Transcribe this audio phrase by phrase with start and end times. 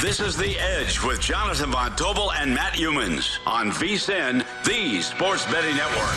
[0.00, 5.44] This is The Edge with Jonathan Von Tobel and Matt Youmans on VSIN, the Sports
[5.52, 6.16] Betting Network.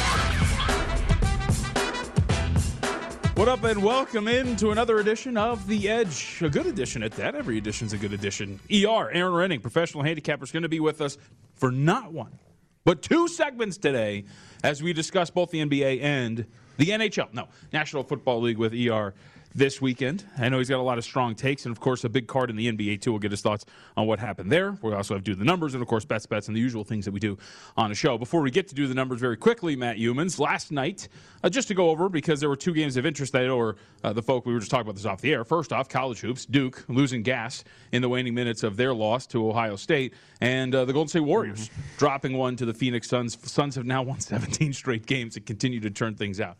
[3.35, 6.41] What up, and welcome into another edition of The Edge.
[6.41, 7.35] A good edition at that.
[7.35, 8.57] Every edition's a good edition.
[8.71, 11.17] ER, Erin Rynning, professional handicapper, is going to be with us
[11.53, 12.39] for not one,
[12.85, 14.23] but two segments today
[14.63, 16.45] as we discuss both the NBA and
[16.77, 17.33] the NHL.
[17.33, 19.13] No, National Football League with ER
[19.55, 20.23] this weekend.
[20.37, 22.49] I know he's got a lot of strong takes, and of course, a big card
[22.49, 23.11] in the NBA too.
[23.11, 23.65] We'll get his thoughts
[23.95, 24.77] on what happened there.
[24.81, 26.83] We also have to do the numbers, and of course, bets, bets, and the usual
[26.83, 27.37] things that we do
[27.77, 28.17] on a show.
[28.17, 31.07] Before we get to do the numbers very quickly, Matt Youmans, last night,
[31.43, 34.11] uh, just to go over because there were two games of interest that, or uh,
[34.13, 35.43] the folk we were just talking about this off the air.
[35.43, 39.47] First off, college hoops, Duke losing gas in the waning minutes of their loss to
[39.49, 41.81] Ohio State, and uh, the Golden State Warriors Mm-hmm.
[41.97, 43.37] dropping one to the Phoenix Suns.
[43.51, 46.57] Suns have now won 17 straight games and continue to turn things out.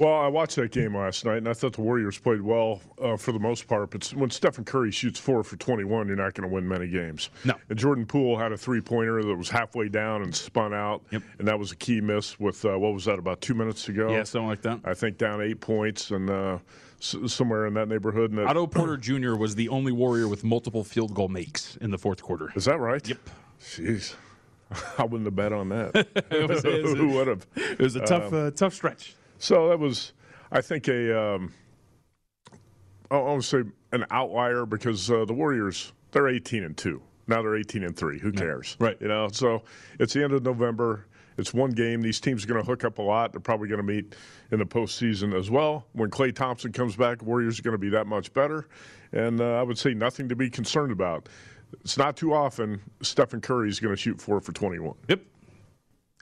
[0.00, 3.16] Well, I watched that game last night, and I thought the Warriors played well uh,
[3.16, 3.90] for the most part.
[3.90, 7.30] But when Stephen Curry shoots four for 21, you're not going to win many games.
[7.44, 7.54] No.
[7.68, 11.02] And Jordan Poole had a three pointer that was halfway down and spun out.
[11.12, 11.22] Yep.
[11.38, 14.10] And that was a key miss with, uh, what was that, about two minutes ago?
[14.10, 14.80] Yeah, something like that.
[14.84, 16.58] I think down eight points and uh,
[17.00, 18.32] s- somewhere in that neighborhood.
[18.32, 19.36] And it- Otto Porter Jr.
[19.36, 22.50] was the only Warrior with multiple field goal makes in the fourth quarter.
[22.56, 23.06] Is that right?
[23.08, 23.18] Yep.
[23.62, 24.14] Jeez.
[24.98, 25.94] I wouldn't have bet on that.
[26.32, 27.46] It was, it was- Who would have?
[27.54, 29.14] it was a tough, uh, tough stretch.
[29.44, 30.14] So that was,
[30.50, 31.52] I think, a um,
[33.10, 37.02] I want say an outlier because uh, the Warriors they're 18 and two.
[37.26, 38.18] Now they're 18 and three.
[38.18, 38.74] Who cares?
[38.80, 38.96] Right.
[39.02, 39.28] You know.
[39.28, 39.62] So
[40.00, 41.04] it's the end of November.
[41.36, 42.00] It's one game.
[42.00, 43.32] These teams are going to hook up a lot.
[43.32, 44.14] They're probably going to meet
[44.50, 45.88] in the postseason as well.
[45.92, 48.66] When Klay Thompson comes back, Warriors are going to be that much better.
[49.12, 51.28] And uh, I would say nothing to be concerned about.
[51.82, 54.94] It's not too often Stephen Curry is going to shoot four for 21.
[55.08, 55.20] Yep.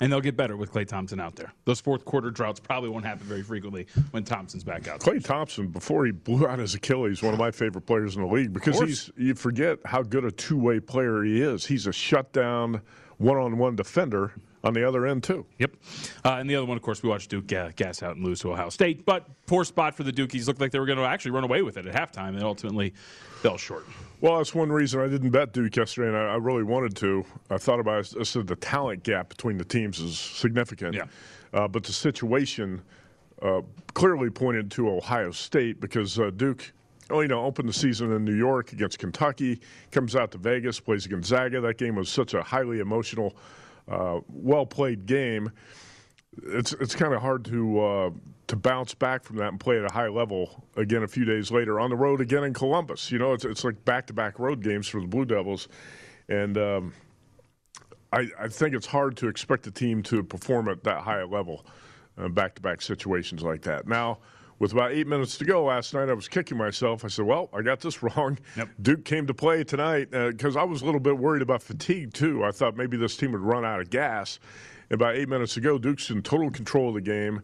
[0.03, 1.53] And they'll get better with Klay Thompson out there.
[1.65, 5.01] Those fourth quarter droughts probably won't happen very frequently when Thompson's back out.
[5.01, 8.29] Klay Thompson, before he blew out his Achilles, one of my favorite players in the
[8.29, 11.65] league because he's you forget how good a two way player he is.
[11.65, 12.83] He's a shutdown,
[13.19, 14.33] one on one defender
[14.65, 15.47] on the other end too.
[15.59, 15.77] Yep.
[16.25, 18.41] Uh, and the other one, of course, we watched Duke uh, gas out and lose
[18.41, 19.05] to Ohio State.
[19.05, 20.47] But poor spot for the Dukies.
[20.47, 22.95] Looked like they were going to actually run away with it at halftime, and ultimately
[23.41, 23.87] fell short.
[24.23, 27.25] Well, that's one reason I didn't bet Duke yesterday, and I, I really wanted to.
[27.51, 28.21] I thought about it.
[28.21, 30.95] I said the talent gap between the teams is significant.
[30.95, 31.07] Yeah.
[31.53, 32.81] Uh, but the situation
[33.43, 33.63] uh,
[33.95, 36.73] clearly pointed to Ohio State because uh, Duke,
[37.11, 39.61] oh, you know, opened the season in New York against Kentucky,
[39.91, 41.61] comes out to Vegas, plays Gonzaga.
[41.61, 43.35] That game was such a highly emotional,
[43.89, 45.51] uh, well played game.
[46.45, 48.11] It's it's kind of hard to uh,
[48.53, 51.51] to bounce back from that and play at a high level again a few days
[51.51, 53.11] later on the road again in Columbus.
[53.11, 55.69] You know, it's it's like back to back road games for the Blue Devils,
[56.29, 56.93] and um,
[58.13, 61.27] I, I think it's hard to expect a team to perform at that high a
[61.27, 61.65] level,
[62.33, 63.89] back to back situations like that.
[63.89, 64.19] Now,
[64.59, 67.07] with about eight minutes to go last night, I was kicking myself.
[67.07, 68.69] I said, "Well, I got this wrong." Yep.
[68.83, 72.45] Duke came to play tonight because I was a little bit worried about fatigue too.
[72.45, 74.39] I thought maybe this team would run out of gas.
[74.91, 77.41] And about eight minutes ago, Duke's in total control of the game.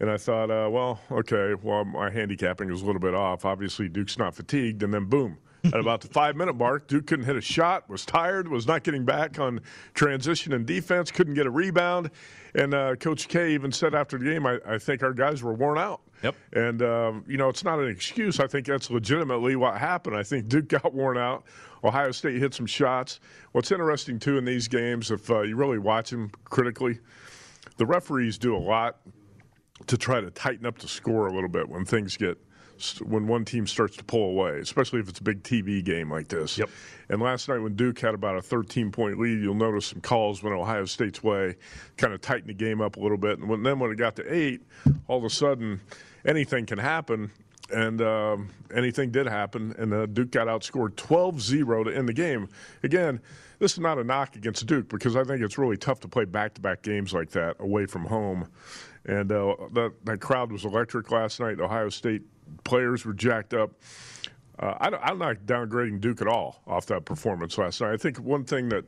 [0.00, 3.44] And I thought, uh, well, okay, well, my handicapping was a little bit off.
[3.44, 4.82] Obviously, Duke's not fatigued.
[4.82, 8.04] And then, boom, at about the five minute mark, Duke couldn't hit a shot, was
[8.04, 9.60] tired, was not getting back on
[9.94, 12.10] transition and defense, couldn't get a rebound.
[12.54, 15.54] And uh, Coach K even said after the game, I, I think our guys were
[15.54, 16.02] worn out.
[16.22, 16.34] Yep.
[16.52, 18.40] And, um, you know, it's not an excuse.
[18.40, 20.16] I think that's legitimately what happened.
[20.16, 21.44] I think Duke got worn out.
[21.82, 23.20] Ohio State hit some shots.
[23.52, 26.98] What's interesting, too, in these games, if uh, you really watch them critically,
[27.76, 28.98] the referees do a lot
[29.86, 32.38] to try to tighten up the score a little bit when things get
[33.04, 36.28] when one team starts to pull away, especially if it's a big TV game like
[36.28, 36.58] this.
[36.58, 36.70] Yep.
[37.08, 40.42] And last night when Duke had about a 13 point lead, you'll notice some calls
[40.42, 41.56] went Ohio State's way,
[41.96, 43.38] kind of tightened the game up a little bit.
[43.38, 44.62] And when, then when it got to eight,
[45.06, 45.80] all of a sudden
[46.24, 47.30] anything can happen.
[47.72, 52.12] And um, anything did happen, and uh, Duke got outscored 12 0 to end the
[52.12, 52.46] game.
[52.82, 53.22] Again,
[53.58, 56.26] this is not a knock against Duke because I think it's really tough to play
[56.26, 58.48] back to back games like that away from home.
[59.06, 61.60] And uh, that, that crowd was electric last night.
[61.60, 62.22] Ohio State
[62.64, 63.72] players were jacked up.
[64.58, 67.92] Uh, I, am not downgrading Duke at all off that performance last night.
[67.92, 68.84] I think one thing that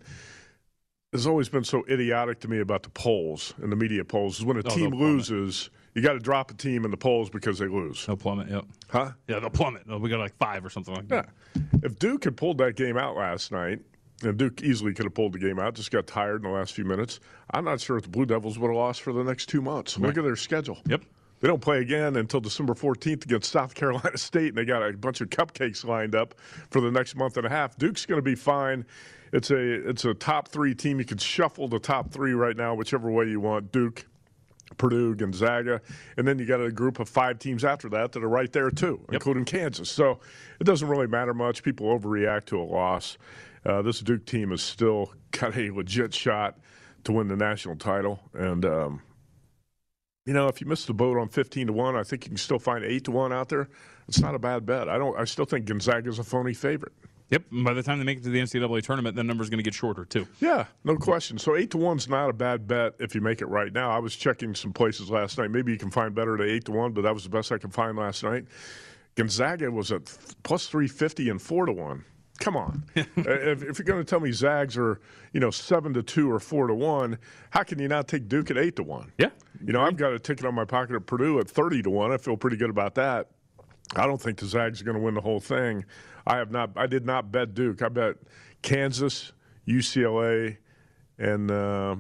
[1.13, 4.45] has always been so idiotic to me about the polls and the media polls is
[4.45, 7.59] when a Oh, team loses, you got to drop a team in the polls because
[7.59, 8.07] they lose.
[8.07, 8.49] They'll plummet.
[8.49, 8.65] Yep.
[8.91, 9.11] Huh?
[9.29, 9.87] Yeah, they'll plummet.
[9.87, 11.23] No, we got like five or something like Yeah.
[11.55, 11.63] that.
[11.83, 13.81] If Duke had pulled that game out last night,
[14.23, 16.73] and Duke easily could have pulled the game out, just got tired in the last
[16.73, 17.21] few minutes,
[17.51, 19.99] I'm not sure if the Blue Devils would have lost for the next two months.
[19.99, 20.79] Look at their schedule.
[20.87, 21.03] Yep.
[21.41, 24.97] They don't play again until December 14th against South Carolina State, and they got a
[24.97, 26.35] bunch of cupcakes lined up
[26.71, 27.77] for the next month and a half.
[27.77, 28.87] Duke's going to be fine.
[29.33, 30.99] It's a it's a top three team.
[30.99, 33.71] You can shuffle the top three right now, whichever way you want.
[33.73, 34.07] Duke,
[34.79, 35.81] Purdue, Gonzaga,
[36.17, 38.71] and then you got a group of five teams after that that are right there
[38.71, 39.89] too, including Kansas.
[39.89, 40.19] So
[40.61, 41.63] it doesn't really matter much.
[41.63, 43.17] People overreact to a loss.
[43.65, 46.59] Uh, this Duke team has still got a legit shot
[47.05, 49.03] to win the national title, and um,
[50.25, 52.37] you know if you miss the boat on fifteen to one, I think you can
[52.37, 53.69] still find eight to one out there.
[54.09, 54.89] It's not a bad bet.
[54.89, 55.19] I don't.
[55.19, 56.93] I still think Gonzaga is a phony favorite.
[57.31, 57.43] Yep.
[57.51, 59.65] And by the time they make it to the NCAA tournament, that number's going to
[59.65, 60.27] get shorter too.
[60.41, 61.39] Yeah, no question.
[61.39, 63.91] So eight to one's not a bad bet if you make it right now.
[63.91, 65.51] I was checking some places last night.
[65.51, 67.59] Maybe you can find better at eight to one, but that was the best I
[67.59, 68.45] could find last night.
[69.17, 70.03] Gonzaga was at
[70.43, 72.05] plus three fifty and four to one.
[72.39, 75.01] Come on, Uh, if, if you're going to tell me Zags are
[75.33, 77.19] you know seven to two or four to one,
[77.51, 79.11] how can you not take Duke at eight to one?
[79.19, 79.31] Yeah.
[79.65, 82.13] You know, I've got a ticket on my pocket at Purdue at 30 to 1.
[82.13, 83.29] I feel pretty good about that.
[83.95, 85.85] I don't think the Zags are going to win the whole thing.
[86.27, 87.83] I have not I did not bet Duke.
[87.83, 88.17] I bet
[88.63, 89.33] Kansas,
[89.69, 90.57] UCLA
[91.19, 91.97] and uh,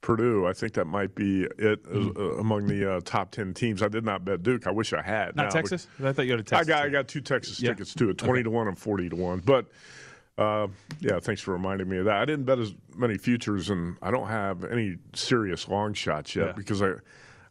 [0.00, 0.46] Purdue.
[0.46, 3.82] I think that might be it uh, among the uh, top 10 teams.
[3.82, 4.66] I did not bet Duke.
[4.66, 5.36] I wish I had.
[5.36, 5.86] Not now, Texas.
[6.02, 6.68] I thought you had a but I Texas.
[6.68, 6.92] got I too.
[6.92, 7.70] got two Texas Yeah.
[7.70, 9.40] tickets too, at 20 to 1 and 40 to 1.
[9.40, 9.66] But
[10.38, 10.66] uh,
[11.00, 12.16] yeah, thanks for reminding me of that.
[12.16, 16.46] I didn't bet as many futures, and I don't have any serious long shots yet
[16.48, 16.52] Yeah.
[16.52, 16.92] because I,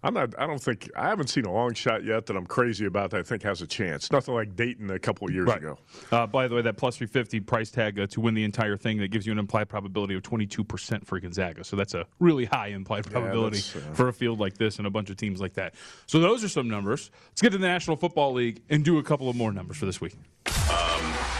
[0.05, 0.33] I'm not.
[0.39, 3.19] I don't think I haven't seen a long shot yet that I'm crazy about that
[3.19, 4.11] I think has a chance.
[4.11, 5.57] Nothing like Dayton a couple of years Right.
[5.57, 5.79] ago.
[6.11, 8.97] Uh, by the way, that plus 350 price tag uh, to win the entire thing
[8.99, 11.63] that gives you an implied probability of 22% for Gonzaga.
[11.63, 14.85] So that's a really high implied probability that's, uh, for a field like this and
[14.85, 15.73] a bunch of teams like that.
[16.05, 17.09] So those are some numbers.
[17.31, 19.85] Let's get to the National Football League and do a couple of more numbers for
[19.87, 20.13] this week.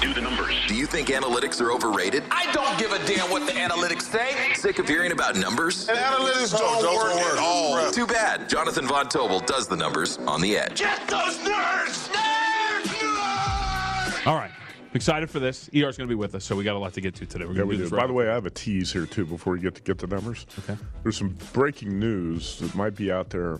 [0.02, 0.54] Do the numbers.
[0.68, 2.24] Do you think analytics are overrated?
[2.30, 4.54] I don't give a damn what the analytics say.
[4.54, 5.88] Sick of hearing about numbers?
[5.88, 7.92] Analytics don't, don't work at all.
[7.92, 8.48] Too bad.
[8.50, 10.80] Jonathan Von Tobel does the numbers on the edge.
[10.80, 12.10] Get those nerds!
[12.10, 12.84] Nerds!
[12.84, 14.28] Nerds!
[14.28, 14.52] All right.
[14.94, 15.70] Excited for this.
[15.74, 17.46] ER's going to be with us, so we got a lot to get to today.
[17.46, 17.90] We're Yeah, going we to do do.
[17.90, 19.82] this By right the way, I have a tease here too before we get to
[19.82, 20.46] get the numbers.
[20.60, 20.78] Okay.
[21.04, 23.60] There's some breaking news that might be out there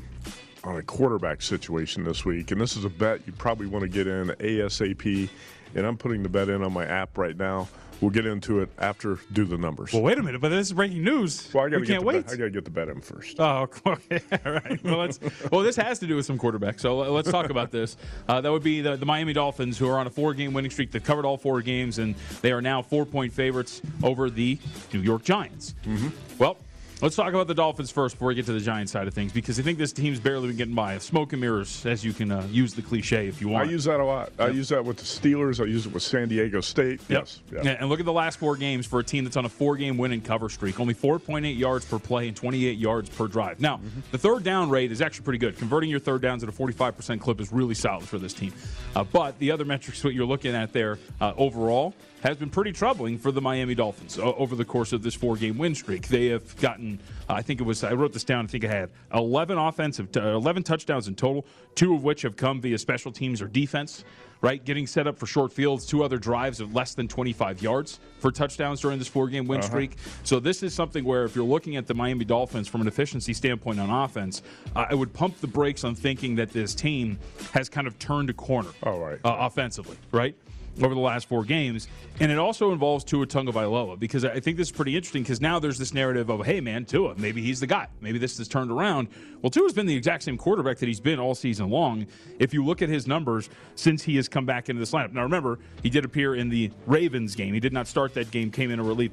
[0.63, 3.89] on a quarterback situation this week, and this is a bet you probably want to
[3.89, 5.30] get in ASAP.
[5.75, 7.67] And I'm putting the bet in on my app right now.
[8.01, 9.94] We'll get into it after do the numbers.
[9.94, 11.50] Well, wait a minute, but this is breaking news.
[11.53, 12.25] Well, I gotta we get can't wait.
[12.25, 13.39] Bet, I got to get the bet in first.
[13.39, 14.22] Oh, okay.
[14.46, 14.84] All right.
[14.84, 15.20] Well, let's,
[15.51, 16.82] well, this has to do with some quarterbacks.
[16.82, 17.96] So let's talk about this.
[18.27, 20.91] Uh, that would be the, the Miami Dolphins, who are on a four-game winning streak.
[20.91, 24.60] They've covered all four games, and they are now four-point favorites over the
[24.91, 25.75] New York Giants.
[25.86, 26.10] Mm-hmm.
[26.38, 26.58] Well,
[27.02, 29.32] let's talk about the Dolphins first before we get to the Giants side of things,
[29.32, 30.98] because I think this team's barely been getting by.
[31.00, 33.68] Smoke and mirrors, as you can uh, use the cliche if you want.
[33.68, 34.32] I use that a lot.
[34.40, 35.62] I use that with the Steelers.
[35.62, 37.02] I use it with San Diego State.
[37.10, 37.20] Yep.
[37.22, 37.42] Yes.
[37.52, 37.62] Yeah.
[37.64, 39.98] Yeah, and look at the last four games for a team that's on a four-game
[39.98, 40.80] win and cover streak.
[40.80, 43.60] Only 4.8 yards per play and 28 yards per drive.
[43.60, 44.00] Now, Mm-hmm.
[44.12, 45.58] the third down rate is actually pretty good.
[45.58, 48.54] Converting your third downs at a 45% clip is really solid for this team.
[48.96, 51.94] Uh, but the other metrics, what you're looking at there uh, overall,
[52.25, 55.75] has been pretty troubling for the Miami Dolphins over the course of this four-game win
[55.75, 56.08] streak.
[56.08, 58.46] They have gotten uh, I think it was I wrote this down.
[58.46, 62.62] I think I had 11 offensive, 11 touchdowns in total, two of which have come
[62.62, 64.03] via special teams or defense.
[64.41, 65.88] Right, getting set up for short fields.
[65.88, 69.67] Two other drives of less than 25 yards for touchdowns during this four-game win Uh-huh.
[69.70, 69.96] streak.
[70.24, 73.34] So this is something where if you're looking at the Miami Dolphins from an efficiency
[73.34, 74.44] standpoint on offense,
[74.75, 77.17] uh, I would pump the brakes on thinking that this team
[77.53, 79.20] has kind of turned a corner All right.
[79.24, 80.36] uh, offensively, right?
[80.82, 81.88] Over the last four games.
[82.20, 85.58] And it also involves Tua Tagovailoa because I think this is pretty interesting because now
[85.58, 87.88] there's this narrative of, hey, man, Tua, maybe he's the guy.
[88.01, 89.08] Maybe this has turned around.
[89.41, 92.08] Well, Tua's been the exact same quarterback that he's been all season long.
[92.39, 95.13] If you look at his numbers since he has come back into this lineup.
[95.13, 97.53] Now, remember, he did appear in the Ravens game.
[97.53, 99.12] He did not start that game, came in a relief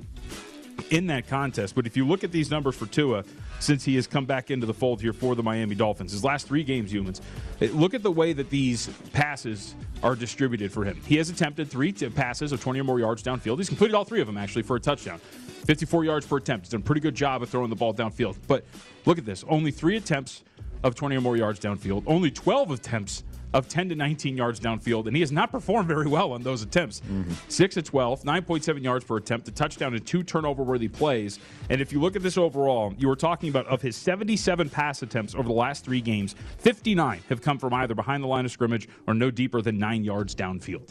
[0.91, 1.75] in that contest.
[1.75, 3.25] But if you look at these numbers for Tua,
[3.61, 6.47] since he has come back into the fold here for the Miami Dolphins, his last
[6.47, 7.21] three games, Youmans,
[7.61, 11.01] eh, look at the way that these passes are distributed for him.
[11.07, 13.59] He has attempted three passes of 20 or more yards downfield.
[13.59, 15.19] He's completed all three of them, actually, for a touchdown.
[15.19, 16.67] 54 yards per attempt.
[16.67, 18.37] He's done a pretty good job of throwing the ball downfield.
[18.49, 18.65] But
[19.07, 20.43] look at this only three attempts
[20.83, 23.23] of 20 or more yards downfield, only 12 attempts
[23.55, 26.63] of 10 to 19 yards downfield, and he has not performed very well on those
[26.63, 27.01] attempts.
[27.01, 27.33] Mm-hmm.
[27.49, 31.39] 6 to 12, 9.7 yards per attempt, a touchdown, and two turnover worthy plays.
[31.71, 35.03] And if you look at this overall, you were talking about of his 77 pass
[35.03, 38.51] attempts over the last three games, 59 have come from either behind the line of
[38.51, 40.91] scrimmage or no deeper than nine yards downfield.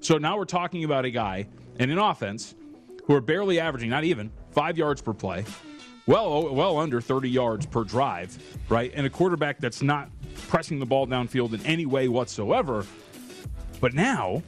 [0.00, 1.48] So now we're talking about a guy
[1.78, 2.54] and an offense
[3.04, 5.44] who are barely averaging, not even, five yards per play,
[6.08, 8.36] well, well under 30 yards per drive,
[8.68, 8.90] right?
[8.94, 10.08] And a quarterback that's not
[10.48, 12.86] pressing the ball downfield in any way whatsoever.
[13.80, 14.42] But now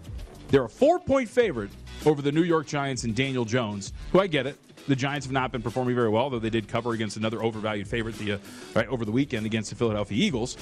[0.48, 1.70] they're a four point favorite
[2.06, 4.58] over the New York Giants and Daniel Jones, who I get it.
[4.88, 7.86] The Giants have not been performing very well, though they did cover against another overvalued
[7.86, 8.38] favorite the, uh,
[8.74, 10.56] right over the weekend against the Philadelphia Eagles.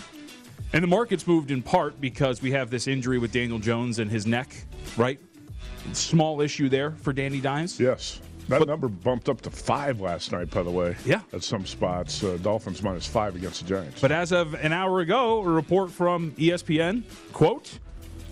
[0.73, 4.11] And the market's moved in part because we have this injury with Daniel Jones and
[4.11, 4.65] his neck,
[4.97, 5.21] right?
[5.93, 7.79] Small issue there for Danny Dimes.
[7.79, 8.21] Yes.
[8.49, 10.97] That number bumped up to five last night, by the way.
[11.05, 11.21] Yeah.
[11.33, 12.23] At some spots.
[12.25, 14.01] Uh, Dolphins minus five against the Giants.
[14.01, 17.03] But as of an hour ago, a report from ESPN,
[17.33, 17.79] quote,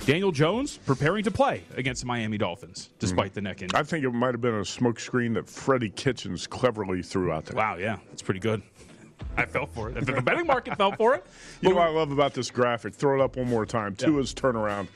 [0.05, 3.79] Daniel Jones preparing to play against the Miami Dolphins, despite the neck injury.
[3.79, 7.57] I think it might have been a smokescreen that Freddie Kitchens cleverly threw out there.
[7.57, 8.63] Wow, yeah, that's pretty good.
[9.37, 10.07] I fell for it.
[10.07, 11.27] The betting market fell for it,
[11.61, 12.95] You know what I love about this graphic?
[12.95, 13.95] Throw it up one more time.
[13.95, 14.89] Tua's turnaround.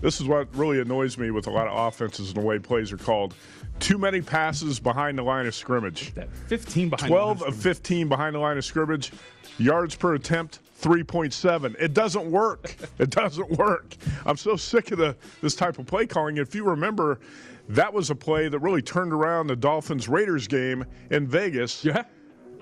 [0.00, 2.92] This is what really annoys me with a lot of offenses and the way plays
[2.92, 3.34] are called.
[3.80, 6.14] Too many passes behind the line of scrimmage.
[6.14, 9.12] that 15 behind 12 the line of 15 behind the line of scrimmage.
[9.58, 11.74] Yards per attempt, 3.7.
[11.80, 12.74] It doesn't work.
[12.98, 13.94] It doesn't work.
[14.26, 16.36] I'm so sick of the this type of play calling.
[16.36, 17.20] If you remember,
[17.68, 21.84] that was a play that really turned around the Dolphins Raiders game in Vegas.
[21.84, 22.04] Yeah.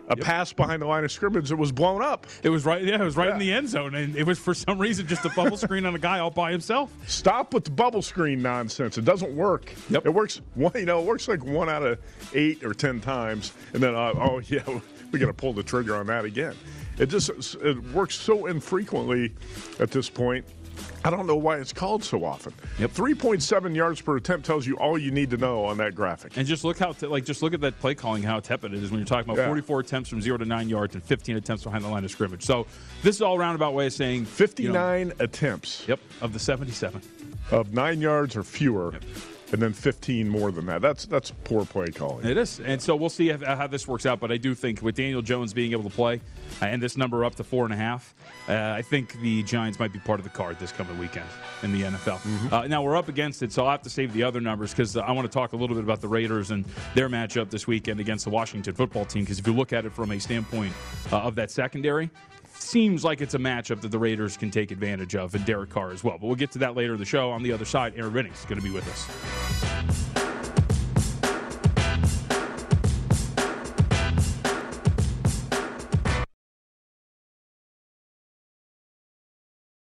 [0.09, 2.27] A pass behind the line of scrimmage that was blown up.
[2.43, 2.83] It was right.
[2.83, 5.25] Yeah, it was right in the end zone, and it was for some reason just
[5.25, 6.93] a bubble screen on a guy all by himself.
[7.07, 8.99] Stop with the bubble screen nonsense.
[8.99, 9.73] It doesn't work.
[9.91, 10.07] Yep.
[10.07, 11.99] It works one, you know, it works like one out of
[12.35, 14.63] eight or ten times, and then uh, oh yeah,
[15.11, 16.55] we got to pull the trigger on that again.
[16.99, 19.35] It just it works so infrequently
[19.79, 20.45] at this point.
[21.05, 22.53] I don't know why it's called so often.
[22.79, 22.93] Yep.
[22.93, 26.37] 3.7 yards per attempt tells you all you need to know on that graphic.
[26.37, 28.91] And just look how, like, just look at that play calling, how tepid it is
[28.91, 29.49] when you're talking about Yeah.
[29.49, 32.43] 44 attempts from zero to nine yards and 15 attempts behind the line of scrimmage.
[32.43, 32.67] So
[33.03, 34.27] this is all roundabout way of saying
[34.59, 37.01] you know, 59 attempts yep, of the 77.
[37.51, 38.95] of nine yards or fewer,
[39.53, 40.83] and then 15 more than that.
[40.83, 42.27] That's that's poor play calling.
[42.27, 44.21] It is, and so we'll see how, how this works out.
[44.21, 46.21] But I do think with Daniel Jones being able to play
[46.61, 48.15] uh, and this number up to four and a half,
[48.49, 51.29] uh, I think the Giants might be part of the card this coming weekend
[51.63, 52.53] in the NFL.
[52.53, 54.97] Uh, now we're up against it, so I'll have to save the other numbers because
[54.97, 58.01] I want to talk a little bit about the Raiders and their matchup this weekend
[58.01, 59.23] against the Washington football team.
[59.23, 60.73] Because if you look at it from a standpoint
[61.13, 62.11] uh, of that secondary.
[62.59, 65.93] Seems like it's a matchup that the Raiders can take advantage of, and Derek Carr
[65.93, 66.19] as well.
[66.19, 67.31] But we'll get to that later in the show.
[67.31, 69.86] On the other side, Erin Rynnings is going to be with us.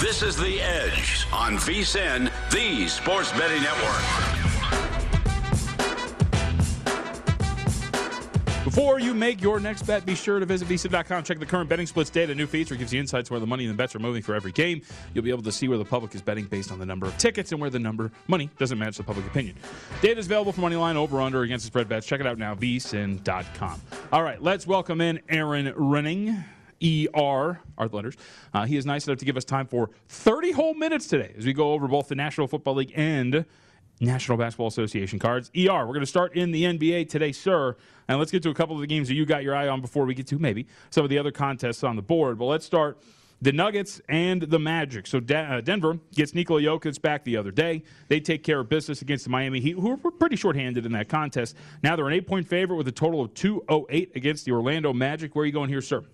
[0.00, 4.02] This is The Edge on VSIN, the Sports Betting Network.
[8.62, 11.24] Before you make your next bet, be sure to visit VSIN.com.
[11.24, 12.34] Check the current betting splits data.
[12.34, 14.52] New feature gives you insights where the money and the bets are moving for every
[14.52, 14.82] game.
[15.14, 17.16] You'll be able to see where the public is betting based on the number of
[17.16, 19.56] tickets and where the number money doesn't match the public opinion.
[20.02, 22.06] Data is available for money line, over, under, against the spread bets.
[22.06, 23.80] Check it out now, VSIN.com.
[24.12, 26.44] All right, let's welcome in Erin Rynning.
[26.82, 28.16] ER, are the letters.
[28.52, 31.46] Uh, he is nice enough to give us time for 30 whole minutes today as
[31.46, 33.44] we go over both the National Football League and
[34.00, 35.50] National Basketball Association cards.
[35.56, 37.76] ER, we're going to start in the NBA today, sir.
[38.08, 39.80] And let's get to a couple of the games that you got your eye on
[39.80, 42.38] before we get to maybe some of the other contests on the board.
[42.38, 42.98] But let's start
[43.40, 45.06] the Nuggets and the Magic.
[45.06, 47.82] So De- uh, Denver gets Nikola Jokic back the other day.
[48.08, 51.08] They take care of business against the Miami Heat, who were pretty shorthanded in that
[51.08, 51.56] contest.
[51.82, 55.34] Now they're an eight-point favorite with a total of 208 against the Orlando Magic.
[55.34, 56.04] Where are you going here, sir?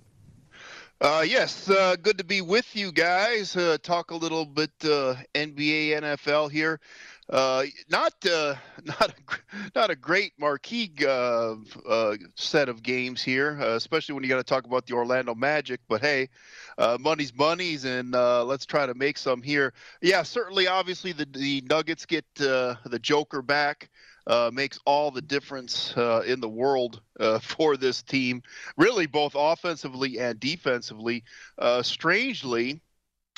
[1.03, 3.57] Uh, yes, uh, good to be with you guys.
[3.57, 6.79] Uh, talk a little bit uh, NBA, NFL here.
[7.29, 9.15] Uh, not uh, not a,
[9.75, 10.93] not a great marquee
[12.37, 15.81] set of games here, especially when you got to talk about the Orlando Magic.
[15.89, 16.29] But hey,
[17.01, 19.75] money's money's, and let's try to make some here.
[20.03, 23.91] Yeah, certainly, obviously the the Nuggets get the Joker back.
[24.53, 25.93] Makes all the difference
[26.27, 27.01] in the world
[27.41, 28.43] for this team,
[28.77, 31.25] really both offensively and defensively.
[31.83, 32.81] strangely,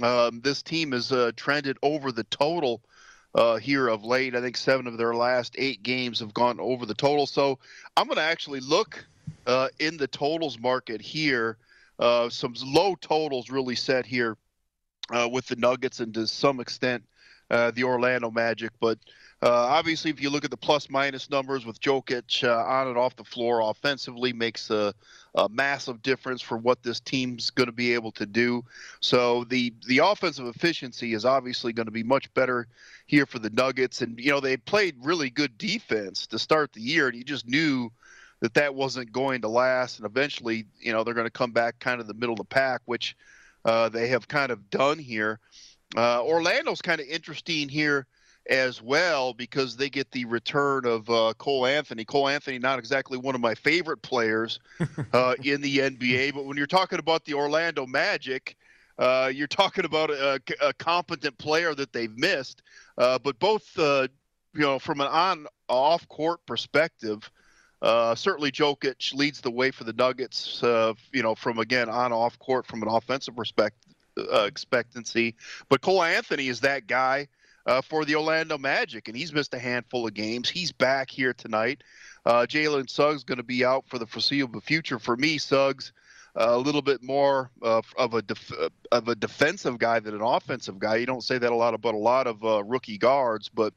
[0.03, 2.83] um, this team has trended over the total
[3.35, 4.35] uh, here of late.
[4.35, 7.27] I think seven of their last eight games have gone over the total.
[7.27, 7.59] So
[7.97, 9.05] I'm going to actually look
[9.47, 11.59] uh, in the totals market here.
[11.99, 14.37] Uh, some low totals really set here
[15.11, 17.05] uh, with the Nuggets and to some extent
[17.51, 18.71] uh, the Orlando Magic.
[18.81, 19.01] But uh,
[19.51, 23.17] obviously, if you look at the plus minus numbers with Jokic uh, on and off
[23.17, 24.95] the floor offensively, makes a,
[25.35, 28.65] a massive difference for what this team's going to be able to do.
[29.01, 32.69] So the the offensive efficiency is obviously going to be much better
[33.07, 34.03] here for the Nuggets.
[34.03, 37.47] And you know they played really good defense to start the year, and you just
[37.47, 37.91] knew
[38.41, 39.99] that that wasn't going to last.
[39.99, 42.45] And eventually, you know, they're going to come back kind of the middle of the
[42.45, 43.17] pack, which
[43.65, 45.41] uh, they have kind of done here.
[45.97, 48.07] Uh, Orlando's kind of interesting here
[48.51, 52.05] as well because they get the return of uh, Cole Anthony.
[52.05, 54.61] Cole Anthony, not exactly one of my favorite players
[55.13, 58.57] uh, in the NBA, but when you're talking about the Orlando Magic,
[58.99, 62.63] uh, you're talking about a, a, competent player that they've missed.
[62.97, 64.07] Uh, but both, uh,
[64.53, 67.29] you know, from an on-off court perspective,
[67.83, 70.61] uh, certainly Jokic leads the way for the Nuggets.
[70.63, 73.93] you know, from again on-off court from an offensive perspective.
[74.17, 75.35] expectancy,
[75.69, 77.27] but Cole Anthony is that guy
[77.67, 80.49] uh, for the Orlando Magic, and he's missed a handful of games.
[80.49, 81.83] He's back here tonight.
[82.25, 84.99] Uh, Jalen Suggs going to be out for the foreseeable future.
[84.99, 85.93] For me, Suggs
[86.37, 88.53] uh, a little bit more of a def-
[88.91, 90.97] of a defensive guy than an offensive guy.
[90.97, 93.73] You don't say that a lot about a lot of uh, rookie guards, but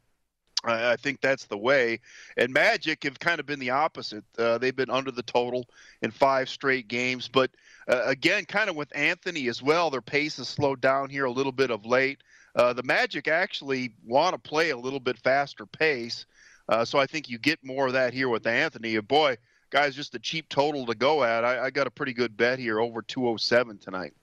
[0.63, 1.99] I, I think that's the way.
[2.35, 4.23] And Magic have kind of been the opposite.
[4.37, 5.65] Uh, they've been under the total
[6.01, 7.27] in five straight games.
[7.27, 7.51] But
[7.87, 11.31] uh, again, kind of with Anthony as well, their pace has slowed down here a
[11.31, 12.21] little bit of late.
[12.57, 16.25] Uh, the Magic actually want to play a little bit faster pace.
[16.67, 18.99] Uh, so I think you get more of that here with Anthony.
[18.99, 19.37] Boy,
[19.69, 21.45] guys, just a cheap total to go at.
[21.45, 24.13] I, I got a pretty good bet here over 207 tonight.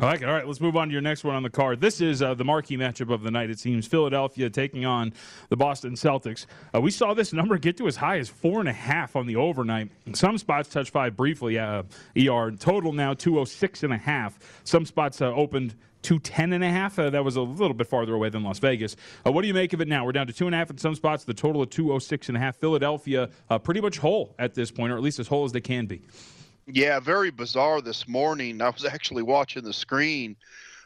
[0.00, 0.28] I like it.
[0.28, 1.80] All right, let's move on to your next one on the card.
[1.80, 3.50] This is uh, the marquee matchup of the night.
[3.50, 5.12] It seems Philadelphia taking on
[5.48, 6.46] the Boston Celtics.
[6.72, 9.26] Uh, we saw this number get to as high as four and a half on
[9.26, 9.90] the overnight.
[10.14, 11.58] Some spots touched five briefly.
[11.58, 11.82] Uh,
[12.16, 14.38] ER total now 206 and a half.
[14.62, 15.32] Some spots uh,
[15.98, 16.98] opened 210 and a half.
[16.98, 18.96] Uh, that was a little bit farther away than Las Vegas.
[19.26, 20.04] Uh, what do you make of it now?
[20.04, 21.24] We're down to two and a half in some spots.
[21.24, 22.56] The total of 206 and a half.
[22.56, 25.60] Philadelphia uh, pretty much whole at this point, or at least as whole as they
[25.60, 26.02] can be.
[26.66, 28.60] Yeah, very bizarre this morning.
[28.60, 30.36] I was actually watching the screen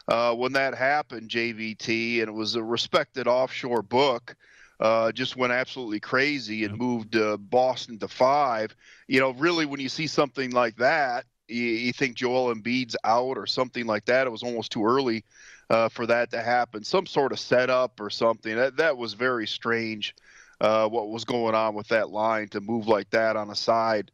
[0.08, 4.36] uh, when that happened, JVT, and it was a respected offshore book.
[4.78, 8.74] Uh, just went absolutely crazy and moved uh, Boston to five.
[9.06, 13.36] You know, really, when you see something like that, you, you, think Joel Embiid's out
[13.36, 14.26] or something like that.
[14.26, 15.24] It was almost too early
[15.70, 16.84] uh, for that to happen.
[16.84, 18.56] Some sort of setup or something.
[18.56, 20.14] That that was very strange.
[20.60, 24.12] Uh, what was going on with that line to move like that on a side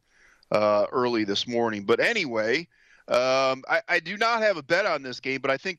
[0.50, 1.84] uh, early this morning.
[1.84, 2.60] But anyway,
[3.08, 5.78] um, I, I, do not have a bet on this game, but I think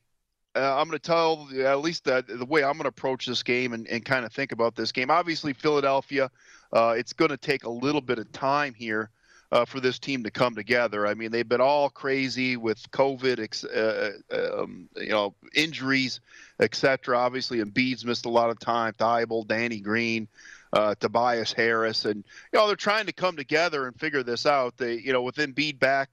[0.54, 3.42] uh, I'm going to tell at least the, the way I'm going to approach this
[3.42, 5.10] game and, and kind of think about this game.
[5.10, 6.30] Obviously, Philadelphia,
[6.72, 9.10] uh, it's going to take a little bit of time here.
[9.52, 13.64] Uh, for this team to come together, I mean, they've been all crazy with COVID,
[13.64, 16.20] uh, uh, um, you know, injuries,
[16.60, 17.18] etc.
[17.18, 18.92] Obviously, Embiid's missed a lot of time.
[18.92, 20.28] Thybulle, Danny Green,
[20.72, 24.76] uh, Tobias Harris, and you know they're trying to come together and figure this out.
[24.76, 26.10] They, you know, with Embiid back,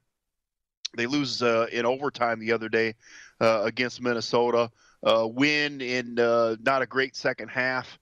[0.95, 2.95] they lose uh, in overtime the other day
[3.39, 4.71] uh, against Minnesota.
[5.04, 8.00] Win in not a great second half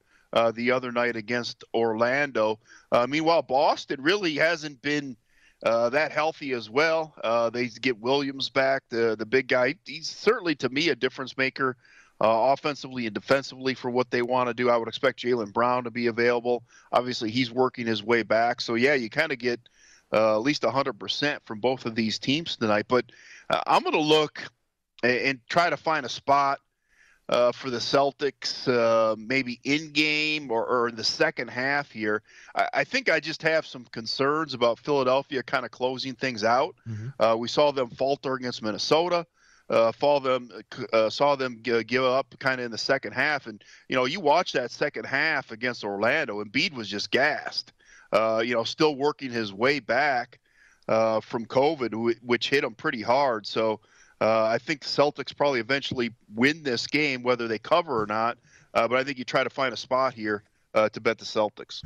[0.54, 2.58] the other night against Orlando.
[3.06, 5.16] Meanwhile, Boston really hasn't been.
[5.66, 7.12] Uh, that healthy as well.
[7.24, 9.74] Uh, they get Williams back, the the big guy.
[9.84, 11.76] He's certainly to me a difference maker
[12.20, 14.70] uh, offensively and defensively for what they want to do.
[14.70, 16.62] I would expect Jaylen Brown to be available.
[16.92, 18.60] Obviously, he's working his way back.
[18.60, 19.60] So, yeah, you kind of get
[20.12, 22.86] uh, at least 100% from both of these teams tonight.
[22.88, 23.06] But
[23.50, 24.48] uh, I'm going to look
[25.02, 26.60] and, and, try to find a spot
[27.28, 32.22] uh, for the Celtics, uh, maybe in game or, or, in the second half here.
[32.54, 36.76] I, I, think I just have some concerns about Philadelphia kind of closing things out.
[36.88, 37.20] Mm-hmm.
[37.20, 39.26] Uh, we saw them falter against Minnesota
[39.68, 40.50] uh, follow them,
[40.92, 43.46] uh, saw them g- give up kind of in the second half.
[43.46, 47.72] And, you know, you watch that second half against Orlando, and Bede was just gassed,
[48.12, 50.38] uh, you know, still working his way back
[50.88, 53.46] uh, from COVID, which hit him pretty hard.
[53.46, 53.80] So
[54.20, 58.38] uh, I think the Celtics probably eventually win this game, whether they cover or not.
[58.74, 60.42] Uh, but I think you try to find a spot here
[60.74, 61.82] to bet the Celtics.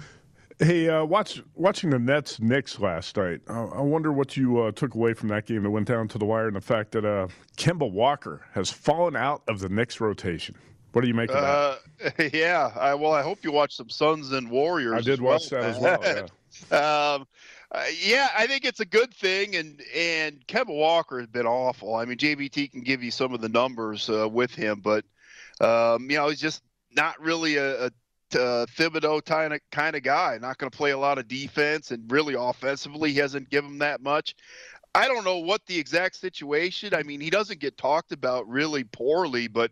[0.63, 3.41] Hey, uh, watch, watching the Nets Knicks last night.
[3.49, 6.19] I, I wonder what you uh, took away from that game that went down to
[6.19, 10.01] the wire, and the fact that uh, Kemba Walker has fallen out of the Knicks
[10.01, 10.55] rotation.
[10.93, 12.21] What do you make of that?
[12.21, 14.93] Uh, yeah, I, well, I hope you watched some Suns and Warriors.
[14.93, 16.29] I did watch that as well.
[16.71, 17.15] Yeah.
[17.15, 17.27] um,
[17.73, 21.95] uh, yeah, I think it's a good thing, and and Kemba Walker has been awful.
[21.95, 25.05] I mean, JVT can give you some of the numbers uh, with him, but
[25.61, 26.63] um, you know, he's just
[26.97, 27.91] not really a, a
[28.33, 30.37] uh, Thibodeau kind of kind of guy.
[30.41, 34.03] Not going to play a lot of defense, and really offensively, he hasn't given that
[34.03, 34.35] much.
[34.93, 36.95] I don't know what the exact situation.
[36.95, 39.71] I mean, he doesn't get talked about really poorly, but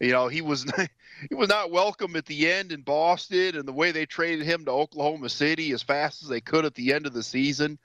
[0.00, 0.64] you know, he was
[1.28, 4.64] he was not welcome at the end in Boston, and the way they traded him
[4.64, 7.78] to Oklahoma City as fast as they could at the end of the season.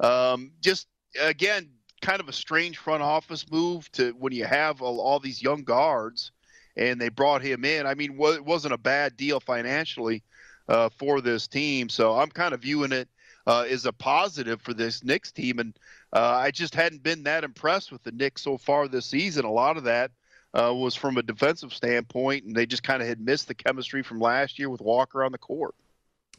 [0.00, 0.88] Um, just
[1.20, 5.42] again, kind of a strange front office move to when you have all, all these
[5.42, 6.32] young guards
[6.76, 7.86] and they brought him in.
[7.86, 10.22] I mean, it wasn't a bad deal financially
[10.68, 11.88] uh, for this team.
[11.88, 13.08] So I'm kind of viewing it
[13.46, 15.58] uh, as a positive for this Knicks team.
[15.58, 15.78] And
[16.12, 19.44] uh, I just hadn't been that impressed with the Knicks so far this season.
[19.44, 20.10] A lot of that
[20.54, 24.02] uh, was from a defensive standpoint, and they just kind of had missed the chemistry
[24.02, 25.74] from last year with Walker on the court.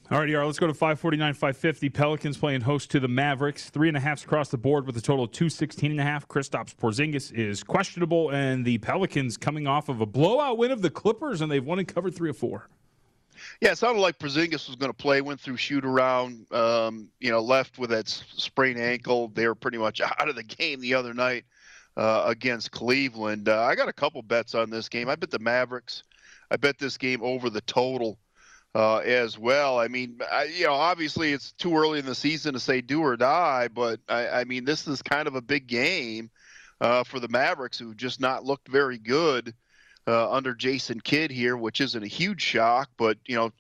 [0.10, 1.90] All right, ER, let's go to 549, 550.
[1.90, 3.70] Pelicans playing host to the Mavericks.
[3.70, 6.28] Three and a halfs across the board with a total of 216 and a half.
[6.28, 10.90] Kristaps Porzingis is questionable, and the Pelicans coming off of a blowout win of the
[10.90, 12.68] Clippers, and they've won and covered three or four.
[13.62, 15.22] Yeah, it sounded like Porzingis was going to play.
[15.22, 19.30] Went through shoot around, um, you know, left with that sprained ankle.
[19.30, 21.46] They were pretty much out of the game the other night
[21.98, 23.50] uh, against Cleveland.
[23.50, 25.10] Uh, I got a couple bets on this game.
[25.10, 26.04] I bet the Mavericks.
[26.50, 28.18] I bet this game over the total
[28.74, 29.80] uh, as well.
[29.80, 33.02] I mean, I, you know, obviously it's too early in the season to say do
[33.02, 36.30] or die, but I, I mean, this is kind of a big game
[36.80, 39.54] uh, for the Mavericks, who just not looked very good
[40.08, 43.52] uh, under Jason Kidd here, which isn't a huge shock, but you know,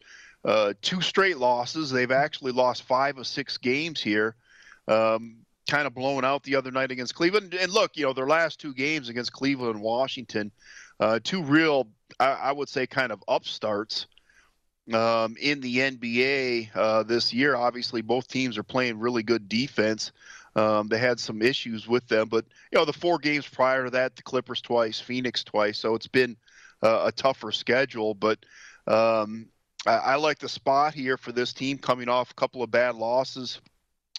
[0.43, 1.91] uh, two straight losses.
[1.91, 4.35] They've actually lost five of six games here.
[4.87, 7.53] Um, kind of blown out the other night against Cleveland.
[7.53, 10.51] And look, you know, their last two games against Cleveland and Washington,
[10.99, 11.87] uh, two real,
[12.19, 14.07] I, I, would say, kind of upstarts
[14.93, 17.55] um, in the NBA uh, this year.
[17.55, 20.11] Obviously, both teams are playing really good defense.
[20.55, 23.91] Um, they had some issues with them, but you know, the four games prior to
[23.91, 25.77] that, the Clippers twice, Phoenix twice.
[25.77, 26.35] So it's been
[26.83, 28.39] uh, a tougher schedule, but.
[28.87, 29.47] Um,
[29.85, 32.95] I, I like the spot here for this team coming off a couple of bad
[32.95, 33.61] losses.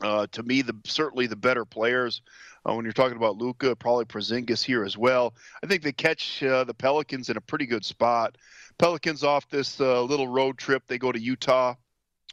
[0.01, 2.23] Uh, to me, the certainly the better players.
[2.69, 5.35] Uh, when you're talking about Luka, probably Porzingis here as well.
[5.63, 8.39] I think they catch uh, the Pelicans in a pretty good spot.
[8.79, 10.85] Pelicans off this uh, little road trip.
[10.87, 11.75] They go to Utah,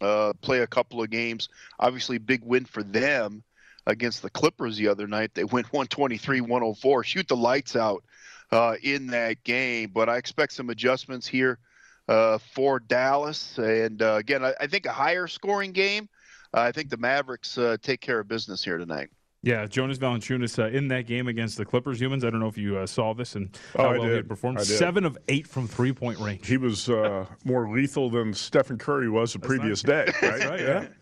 [0.02, 1.50] uh, play a couple of games.
[1.80, 3.44] Obviously, big win for them
[3.88, 5.32] against the Clippers the other night.
[5.34, 8.04] They went 123-104, shoot the lights out
[8.52, 9.92] uh, in that game.
[9.94, 11.60] But I expect some adjustments here
[12.08, 13.58] for Dallas.
[13.58, 16.08] And again, I, I think a higher scoring game.
[16.54, 19.10] Uh, I think the Mavericks uh, take care of business here tonight.
[19.42, 22.26] Yeah, Jonas Valanciunas uh, in that game against the Clippers Youmans.
[22.26, 24.62] I don't know if you uh, saw this and how oh, well he performed.
[24.62, 26.46] Seven of eight from three point range.
[26.46, 30.12] He was uh, more lethal than Stephen Curry was the That's previous day.
[30.22, 30.46] Right?
[30.46, 30.60] right?
[30.60, 30.88] Yeah.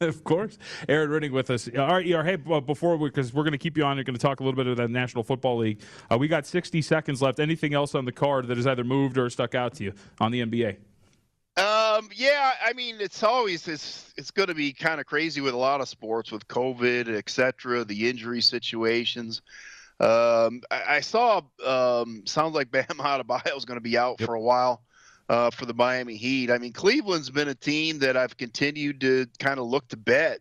[0.00, 0.58] Of course,
[0.88, 1.68] Erin Rynning with us.
[1.68, 2.24] All right, ER.
[2.24, 4.40] Hey, before we, because we, are going to keep you on, you're going to talk
[4.40, 5.80] a little bit of that National Football League.
[6.10, 7.38] Uh, we got 60 seconds left.
[7.38, 10.32] Anything else on the card that has either moved or stuck out to you on
[10.32, 10.78] the NBA?
[11.94, 15.54] Um, yeah, I mean, it's always it's it's going to be kind of crazy with
[15.54, 17.84] a lot of sports with COVID, etc.
[17.84, 19.42] The injury situations.
[20.00, 24.26] Um, I, I saw um, sounds like Bam Adebayo is going to be out yep.
[24.26, 24.82] for a while
[25.28, 26.50] uh, for the Miami Heat.
[26.50, 30.40] I mean, Cleveland's been a team that I've continued to kind of look to bet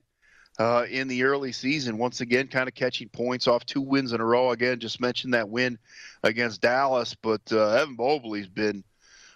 [0.59, 1.97] uh, in the early season.
[1.97, 4.51] Once again, kind of catching points off two wins in a row.
[4.51, 5.77] Again, just mentioned that win
[6.23, 8.83] against Dallas, but uh, Evan Mobley's been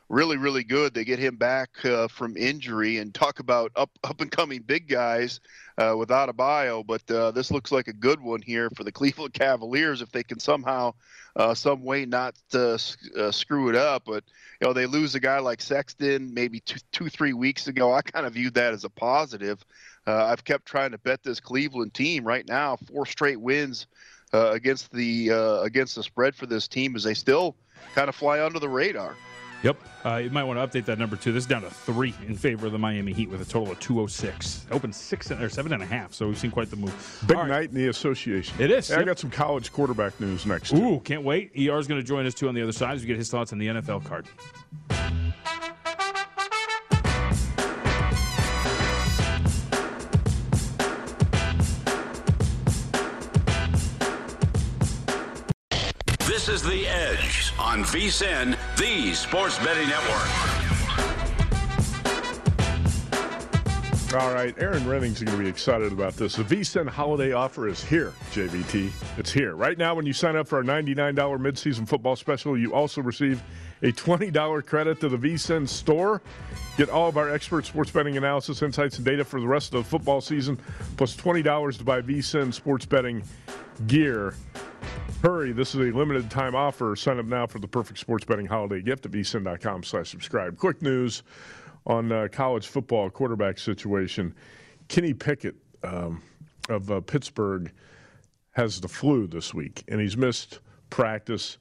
[0.09, 0.93] really, really good.
[0.93, 4.87] They get him back uh, from injury and talk about up up and coming big
[4.87, 5.39] guys
[5.77, 6.83] uh, without a bio.
[6.83, 10.23] But uh, this looks like a good one here for the Cleveland Cavaliers if they
[10.23, 10.93] can somehow,
[11.35, 12.77] uh, some way, not uh,
[13.17, 14.03] uh, screw it up.
[14.05, 14.23] But
[14.61, 17.93] you know they lose a guy like Sexton maybe two, two three weeks ago.
[17.93, 19.63] I kind of viewed that as a positive.
[20.09, 22.77] I've kept trying to bet this Cleveland team right now.
[22.77, 23.87] Four straight wins
[24.31, 27.57] against the against the spread for this team as they still
[27.93, 29.17] kind of fly under the radar.
[29.63, 29.77] Yep.
[30.05, 31.31] Uh, you might want to update that number too.
[31.31, 33.79] This is down to three in favor of the Miami Heat with a total of
[33.79, 34.67] 206.
[34.71, 37.23] Open six and, or seven and a half, so we've seen quite the move.
[37.25, 38.55] Big night in the association.
[38.61, 38.87] It is.
[38.87, 39.01] Hey, yep.
[39.01, 40.73] I got some college quarterback news next.
[40.73, 41.01] Ooh, too.
[41.03, 41.51] can't wait.
[41.55, 43.29] ER is going to join us too on the other side as we get his
[43.29, 44.27] thoughts on the NFL card.
[56.19, 56.86] This is The Edge
[57.59, 60.57] on VSIN, the Sports Betting Network.
[64.13, 66.37] All right, Erin Rynning's going to be excited about this.
[66.37, 68.91] The VSIN holiday offer is here, JVT.
[69.17, 69.55] It's here.
[69.55, 73.43] Right now, when you sign up for our $99 midseason football special, you also receive
[73.81, 76.21] a $20 credit to the VSIN store.
[76.77, 79.83] Get all of our expert sports betting analysis, insights, and data for the rest of
[79.83, 80.57] the football season,
[80.95, 83.21] plus $20 to buy VSIN sports betting
[83.87, 84.35] gear.
[85.23, 86.95] Hurry, this is a limited time offer.
[86.95, 90.57] Sign up now for the perfect sports betting holiday gift at vsin.com slash subscribe.
[90.57, 91.23] Quick news
[91.87, 94.35] on uh, college football quarterback situation.
[94.89, 96.21] Kenny Pickett um,
[96.69, 97.71] of uh, Pittsburgh
[98.51, 100.59] has the flu this week, and he's missed
[100.91, 101.57] practice.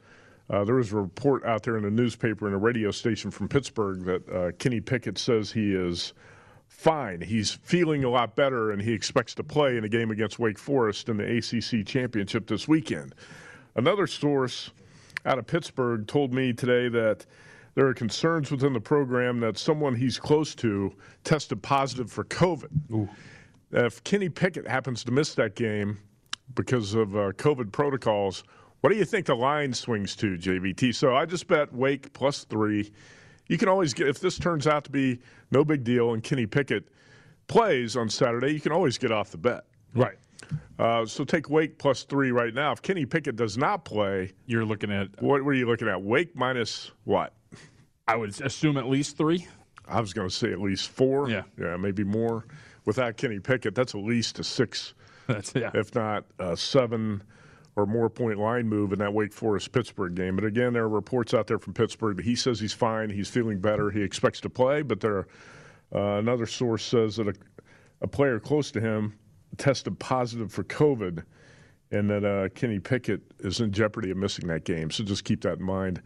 [0.51, 3.49] Uh, there was a report out there in a newspaper and a radio station from
[3.49, 6.13] Pittsburgh that uh, Kenny Pickett says he is–
[6.69, 7.21] fine.
[7.21, 10.59] He's feeling a lot better, and he expects to play in a game against Wake
[10.59, 13.15] Forest in the ACC championship this weekend.
[13.77, 14.71] Another source
[15.25, 17.27] out of Pittsburgh told me today that
[17.75, 20.93] there are concerns within the program that someone he's close to
[21.25, 22.71] tested positive for COVID.
[22.93, 23.09] Ooh.
[23.73, 25.99] If Kenny Pickett happens to miss that game
[26.55, 28.45] because of uh, COVID protocols,
[28.81, 30.95] what do you think the line swings to, JVT?
[30.95, 32.91] So I just bet Wake plus three
[33.49, 36.47] you can always get if this turns out to be no big deal and Kenny
[36.47, 36.89] Pickett
[37.47, 39.65] plays on Saturday, you can always get off the bet.
[39.95, 40.17] Right.
[40.79, 42.73] Uh, so take Wake plus three right now.
[42.73, 46.03] If Kenny Pickett does not play, you're looking at what were you looking at?
[46.03, 47.33] Wake minus what?
[48.07, 49.47] I would assume at least three.
[49.89, 51.31] I was going to say at least four.
[51.31, 52.45] Yeah, yeah, maybe more.
[52.85, 54.95] Without Kenny Pickett, that's at least a six.
[55.27, 55.73] That's yeah.
[55.75, 57.21] If not seven
[57.77, 60.35] or more point line move in that Wake Forest Pittsburgh game.
[60.35, 63.29] But again, there are reports out there from Pittsburgh that he says he's fine, he's
[63.29, 64.83] feeling better, he expects to play.
[64.83, 65.27] But there,
[65.95, 67.35] uh, another source says that a,
[68.01, 69.15] a, player close to him
[69.59, 71.25] tested positive for COVID,
[71.91, 74.91] and that uh, Kenny Pickett is in jeopardy of missing that game.
[74.91, 76.03] So just keep that in mind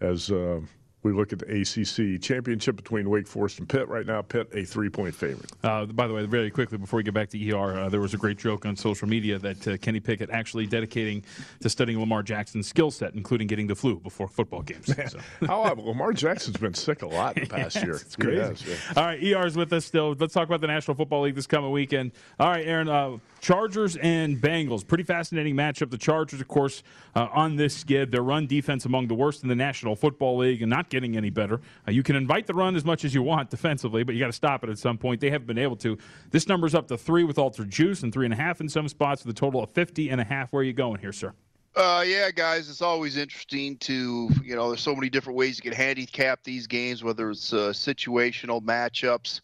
[0.00, 0.60] as uh,
[1.04, 3.86] we look at the ACC championship between Wake Forest and Pitt.
[3.88, 5.52] Right now, Pitt a three point favorite.
[5.62, 8.14] Uh, by the way, very quickly before we get back to ER, uh, there was
[8.14, 11.22] a great joke on social media that uh, Kenny Pickett actually dedicating
[11.60, 14.86] to studying Lamar Jackson's skill set, including getting the flu before football games.
[14.86, 15.18] So.
[15.46, 17.96] how Lamar Jackson's been sick a lot in the past year.
[17.96, 18.40] It's crazy.
[18.40, 18.74] Has, yeah.
[18.96, 20.16] All right, ER's with us still.
[20.18, 22.12] Let's talk about the National Football League this coming weekend.
[22.40, 22.88] All right, Erin.
[22.88, 24.86] Uh, Chargers and Bengals.
[24.86, 25.90] Pretty fascinating matchup.
[25.90, 26.82] The Chargers, of course,
[27.14, 28.10] uh, on this skid.
[28.10, 31.30] Their run defense among the worst in the National Football League and not getting any
[31.30, 31.60] better.
[31.86, 34.26] Uh, you can invite the run as much as you want defensively, but you got
[34.26, 35.20] to stop it at some point.
[35.20, 35.98] They haven't been able to.
[36.30, 38.88] This number's up to three with altered juice and three and a half in some
[38.88, 40.52] spots with a total of 50 and a half.
[40.52, 41.32] Where are you going here, sir?
[41.76, 45.62] Uh, yeah, guys, it's always interesting to, you know, there's so many different ways you
[45.62, 49.40] can handicap these games, whether it's uh, situational matchups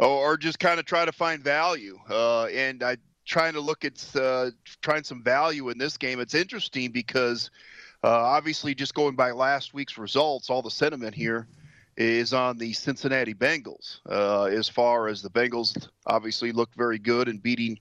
[0.00, 1.98] or just kind of try to find value.
[2.10, 6.20] Uh, and I trying to look at uh, trying some value in this game.
[6.20, 7.50] It's interesting because
[8.04, 11.46] uh, obviously, just going by last week's results, all the sentiment here
[11.96, 14.00] is on the Cincinnati Bengals.
[14.08, 17.78] Uh, as far as the Bengals, obviously looked very good in beating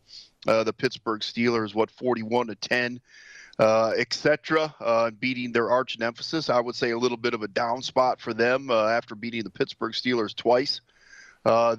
[0.47, 3.01] uh, the Pittsburgh Steelers, what 41 to 10.
[3.59, 4.73] Uh, etc.
[4.79, 8.19] Uh, beating their arch nemesis, I would say a little bit of a down spot
[8.19, 10.81] for them after beating the Pittsburgh Steelers twice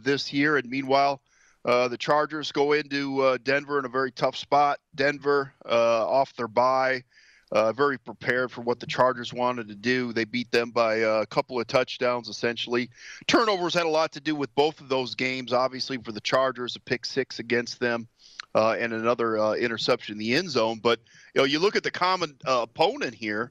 [0.05, 0.59] this year.
[0.59, 1.21] And meanwhile,
[1.65, 4.81] uh, the Chargers go into uh, Denver in a very tough spot.
[4.95, 7.05] Denver uh, off their bye,
[7.53, 10.13] uh, very prepared for what the Chargers wanted to do.
[10.13, 12.91] They beat them by a couple of touchdowns, essentially.
[13.29, 15.53] Turnovers had a lot to do with both of those games.
[15.53, 18.09] Obviously, for the Chargers, a pick six against them.
[18.55, 21.01] Uh, and another uh, interception in the end zone, but
[21.35, 23.51] you know you look at the common opponent here,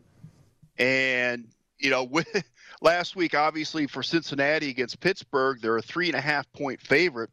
[0.77, 1.47] and
[1.79, 2.27] you know with,
[2.81, 7.31] last week obviously for Cincinnati against Pittsburgh, they're a three and a half point favorite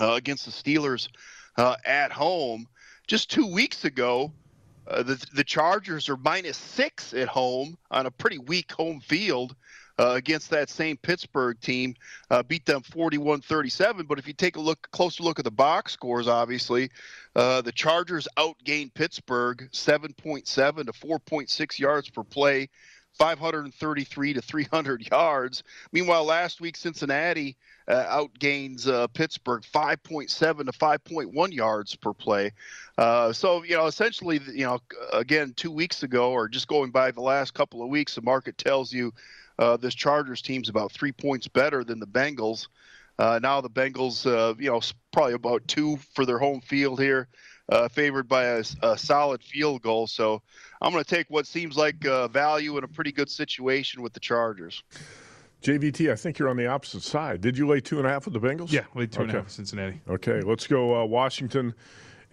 [0.00, 1.08] uh, against the Steelers
[1.56, 2.66] uh, at home.
[3.06, 4.32] Just two weeks ago,
[4.88, 9.54] uh, the the Chargers are minus six at home on a pretty weak home field.
[9.98, 11.94] Uh, against that same Pittsburgh team,
[12.30, 14.06] uh, beat them 41-37.
[14.06, 16.90] But if you take a look, closer look at the box scores, obviously,
[17.34, 22.68] uh, the Chargers outgained Pittsburgh 7.7 to 4.6 yards per play,
[23.18, 25.62] 533 to 300 yards.
[25.92, 27.56] Meanwhile, last week Cincinnati
[27.88, 32.52] uh, outgains uh, Pittsburgh 5.7 to 5.1 yards per play.
[32.98, 34.80] Uh, so, you know, essentially, you know,
[35.12, 38.58] again, two weeks ago, or just going by the last couple of weeks, the market
[38.58, 39.12] tells you
[39.58, 42.68] uh, this Chargers team's about three points better than the Bengals.
[43.18, 44.80] Uh, now the Bengals, uh, you know,
[45.12, 47.28] probably about two for their home field here.
[47.68, 50.06] Uh, favored by a, a, solid field goal.
[50.06, 50.40] So
[50.80, 54.12] I'm going to take what seems like uh, value in a pretty good situation with
[54.12, 54.84] the Chargers.
[55.62, 57.40] JVT, I think you're on the opposite side.
[57.40, 58.70] Did you lay two and a half with the Bengals?
[58.70, 59.24] Yeah, laid two okay.
[59.24, 60.00] and a half with Cincinnati.
[60.08, 61.74] Okay, let's go uh, Washington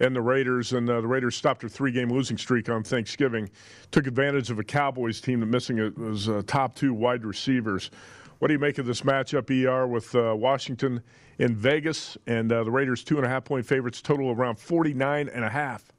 [0.00, 0.72] and the Raiders.
[0.72, 3.50] And uh, the Raiders stopped their three-game losing streak on Thanksgiving.
[3.90, 7.90] Took advantage of a Cowboys team that missing it was uh, top two wide receivers.
[8.38, 11.02] What do you make of this matchup, ER, with uh, Washington
[11.38, 15.28] in Vegas and uh, the Raiders two and a half point favorites, total around 49
[15.28, 15.90] and a half?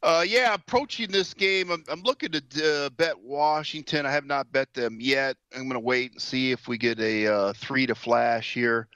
[0.00, 4.06] Uh, yeah, approaching this game, I'm, I'm looking to uh, bet Washington.
[4.06, 5.36] I have not bet them yet.
[5.52, 8.86] I'm going to wait and see if we get a uh, three to flash here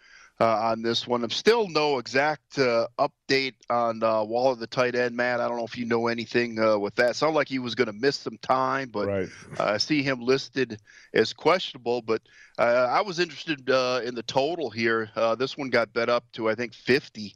[0.41, 1.23] Uh, on this one.
[1.23, 5.41] I'm still no exact uh, update on uh, Waller, the tight end, Matt.
[5.41, 7.15] I don't know if you know anything uh, with that.
[7.15, 9.29] Sounded like he was going to miss some time, but right.
[9.61, 10.81] I see him listed
[11.15, 12.03] as questionable.
[12.03, 12.23] But
[12.59, 15.11] uh, I was interested in the total here.
[15.39, 17.35] this one got bet up to I think 50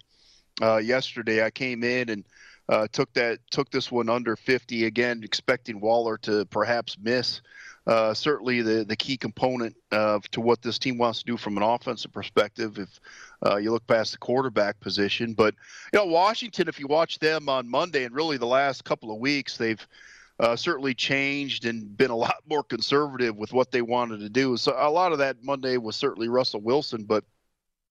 [0.83, 1.45] yesterday.
[1.45, 2.25] I came in and
[2.69, 7.41] uh, took that took this one under 50 again, expecting Waller to perhaps miss.
[7.87, 11.57] Uh, certainly, the the key component uh, to what this team wants to do from
[11.57, 12.79] an offensive perspective.
[12.79, 13.01] If
[13.47, 15.55] uh, you look past the quarterback position, but
[15.93, 19.21] you know Washington, if you watch them on Monday and really the last couple of
[19.21, 19.87] weeks, they've
[20.41, 24.57] uh, certainly changed and been a lot more conservative with what they wanted to do.
[24.57, 27.23] So a lot of that Monday was certainly Russell Wilson, but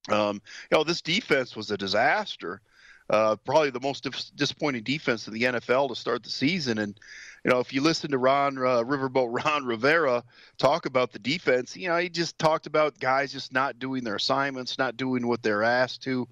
[0.10, 2.62] um, you know this defense was a disaster
[3.10, 6.80] uh, probably the most disappointing defense in the NFL to start the season.
[6.80, 7.00] And
[7.44, 10.24] you know, if you listen to Ron uh, Riverboat Ron Rivera
[10.58, 14.16] talk about the defense, you know, he just talked about guys just not doing their
[14.16, 16.28] assignments, not doing what they're asked to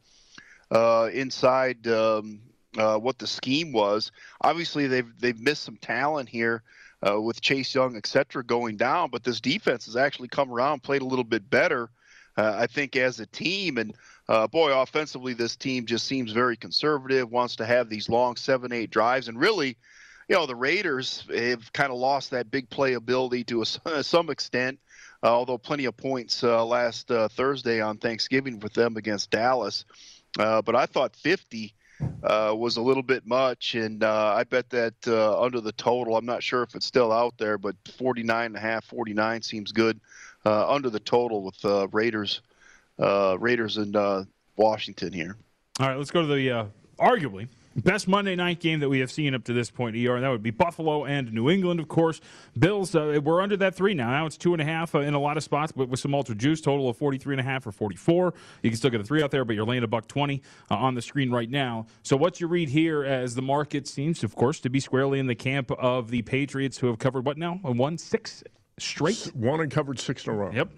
[0.71, 2.39] uh, inside um,
[2.77, 4.11] uh, what the scheme was.
[4.41, 6.63] Obviously, they've they've missed some talent here.
[7.05, 10.83] Uh, with Chase Young, et cetera, going down, but this defense has actually come around,
[10.83, 11.89] played a little bit better,
[12.37, 13.77] uh, I think, as a team.
[13.77, 13.93] And
[14.29, 18.71] uh, boy, offensively, this team just seems very conservative, wants to have these long seven,
[18.71, 19.27] eight drives.
[19.27, 19.77] And really,
[20.29, 23.65] you know, the Raiders have kind of lost that big play ability to a,
[24.03, 24.79] some extent,
[25.21, 29.85] uh, although plenty of points uh, last uh, Thursday on Thanksgiving with them against Dallas.
[30.39, 31.73] Uh, but I thought 50
[32.23, 36.15] uh, was a little bit much, and I bet that under the total.
[36.15, 39.71] I'm not sure if it's still out there, but 49 and a half, 49 seems
[39.71, 39.99] good
[40.43, 41.63] under the total with
[41.93, 42.41] Raiders,
[42.99, 45.37] uh, Raiders and Washington here.
[45.79, 46.65] All right, let's go to the uh,
[46.99, 50.23] arguably Best Monday night game that we have seen up to this point, ER, and
[50.23, 52.21] that would be Buffalo and New England, of course.
[52.57, 54.11] Bills, uh, we're under that three now.
[54.11, 56.13] Now it's two and a half uh, in a lot of spots, but with some
[56.13, 58.35] ultra juice, total of 43 and a half or 44.
[58.61, 60.75] You can still get a three out there, but you're laying a buck 20 uh,
[60.75, 61.87] on the screen right now.
[62.03, 65.25] So what's your read here as the market seems, of course, to be squarely in
[65.25, 67.55] the camp of the Patriots who have covered what now?
[67.63, 68.43] One six
[68.77, 69.31] straight?
[69.33, 70.51] One and covered six in a row.
[70.51, 70.69] Yep.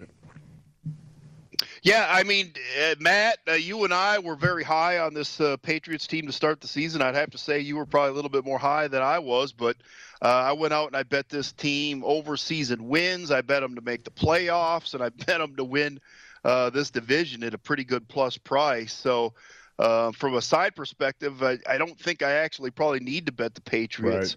[1.82, 5.56] Yeah, I mean, uh, Matt, uh, you and I were very high on this uh,
[5.58, 7.02] Patriots team to start the season.
[7.02, 9.52] I'd have to say you were probably a little bit more high than I was,
[9.52, 9.76] but
[10.22, 13.30] uh, I went out and I bet this team over season wins.
[13.30, 16.00] I bet them to make the playoffs, and I bet them to win
[16.44, 18.92] uh, this division at a pretty good plus price.
[18.92, 19.34] So,
[19.78, 23.54] uh, from a side perspective, I, I, don't think I actually probably need to bet
[23.54, 24.36] the Patriots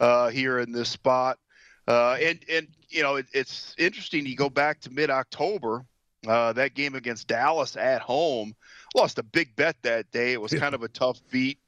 [0.00, 0.32] right.
[0.32, 1.38] here in this spot.
[1.86, 4.24] and and you know, it, it's interesting.
[4.24, 5.84] You go back to mid October
[6.26, 8.54] uh, that game against Dallas at home.
[8.94, 10.32] Lost a big bet that day.
[10.32, 11.58] It was kind of a tough beat.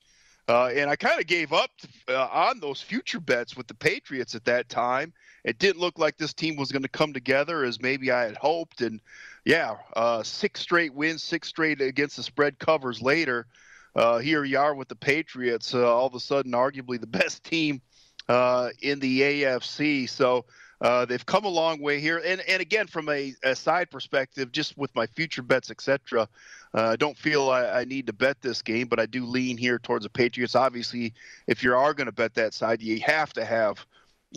[0.48, 1.70] Uh, and I kind of gave up
[2.08, 5.12] uh, on those future bets with the Patriots at that time.
[5.44, 8.36] It didn't look like this team was going to come together as maybe I had
[8.36, 8.80] hoped.
[8.80, 9.00] And
[9.44, 13.46] yeah, uh, six straight wins, six straight against the spread covers later.
[13.94, 17.44] Uh, here you are with the Patriots, uh, all of a sudden, arguably the best
[17.44, 17.80] team
[18.28, 20.08] in the AFC.
[20.08, 20.46] So
[20.80, 24.50] uh, they've come a long way here, and and again from a, a side perspective,
[24.50, 26.28] just with my future bets, etc.
[26.72, 29.56] Uh, I don't feel I, I, need to bet this game, but I do lean
[29.56, 30.54] here towards the Patriots.
[30.54, 31.12] Obviously,
[31.48, 33.84] if you are going to bet that side, you have to have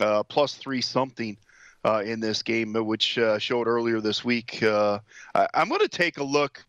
[0.00, 1.36] uh, plus three something
[1.84, 4.62] uh, in this game, which uh, showed earlier this week.
[4.62, 5.00] I,
[5.54, 6.64] I'm going to take a look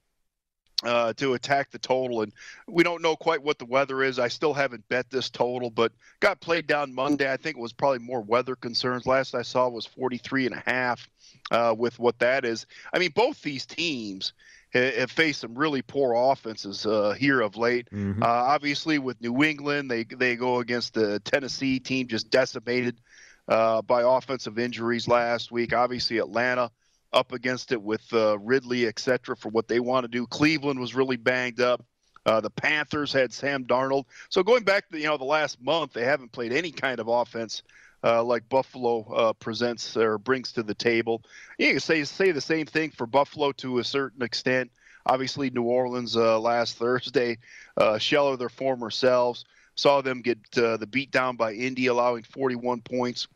[0.84, 2.22] uh, to attack the total.
[2.22, 2.34] And
[2.68, 4.20] we don't know quite what the weather is.
[4.20, 7.32] I still haven't bet this total, but got played down Monday.
[7.32, 9.06] I think it was probably more weather concerns.
[9.06, 11.08] Last I saw was 43 and a half
[11.52, 12.66] uh, with what that is.
[12.94, 14.34] I mean, both these teams
[14.74, 17.88] have faced some really poor offenses uh, here of late.
[17.92, 18.22] Mm-hmm.
[18.22, 23.00] Uh, obviously, with New England, they they go against the Tennessee team just decimated
[23.48, 25.74] uh, by offensive injuries last week.
[25.74, 26.72] Obviously, Atlanta
[27.14, 30.28] up against it with uh, Ridley, et cetera, for what they want to do.
[30.28, 31.84] Cleveland was really banged up.
[32.26, 34.06] Uh, the Panthers had Sam Darnold.
[34.30, 37.08] So going back to you know the last month, they haven't played any kind of
[37.08, 37.62] offense
[38.04, 41.24] uh, like Buffalo uh, presents or brings to the table.
[41.58, 44.72] You can say say the same thing for Buffalo to a certain extent.
[45.06, 47.38] Obviously, New Orleans uh, last Thursday,
[47.78, 49.46] uh, shell of their former selves.
[49.76, 53.28] Saw them get uh, the beat down by Indy, allowing 41 points.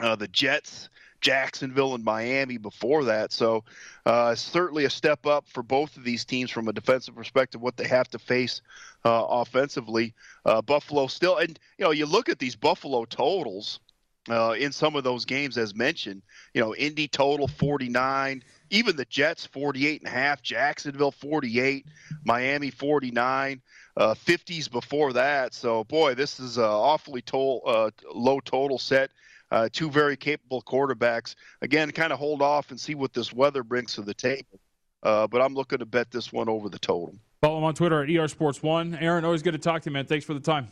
[0.00, 0.88] the Jets
[1.20, 3.32] Jacksonville and Miami before that.
[3.32, 3.64] So
[4.04, 7.60] uh, certainly a step up for both of these teams from a defensive perspective.
[7.60, 8.60] What they have to face
[9.04, 10.14] uh, offensively,
[10.44, 13.80] uh, Buffalo still, and you know, you look at these Buffalo totals.
[14.28, 16.20] Uh, in some of those games, as mentioned,
[16.52, 21.86] you know, Indy total 49, even the Jets 48 and a half, Jacksonville 48,
[22.24, 23.62] Miami 49,
[23.96, 25.54] uh, 50s before that.
[25.54, 29.12] So, boy, this is an awfully uh, low total set.
[29.50, 31.34] Uh, two very capable quarterbacks.
[31.62, 34.60] Again, kind of hold off and see what this weather brings to the table.
[35.02, 37.14] Uh, but I'm looking to bet this one over the total.
[37.42, 38.96] Follow him on Twitter at ER Sports One.
[38.96, 40.06] Erin, always good to talk to you, man.
[40.06, 40.68] Thanks for the time.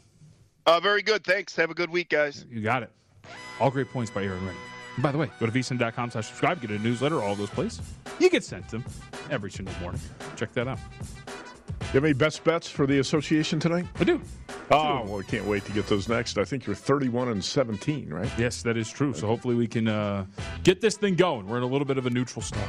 [0.67, 1.25] Uh, very good.
[1.25, 1.55] Thanks.
[1.57, 2.47] Have a good week, guys.
[2.51, 2.91] You got it.
[3.61, 5.03] All great points by Erin Rynning.
[5.03, 7.83] by the way, go to vsin.com slash subscribe, get a newsletter, all those places.
[8.19, 8.85] You get sent them
[9.31, 10.01] every single morning.
[10.37, 10.79] Check that out.
[11.69, 13.87] You have any best bets for the association tonight?
[14.01, 14.21] I do.
[14.71, 16.39] Oh, well, we can't wait to get those next.
[16.39, 18.31] I think you're 31 and 17, right?
[18.37, 19.15] Yes, that is true.
[19.15, 20.27] So hopefully we can uh,
[20.63, 21.47] get this thing going.
[21.47, 22.69] We're in a little bit of a neutral start.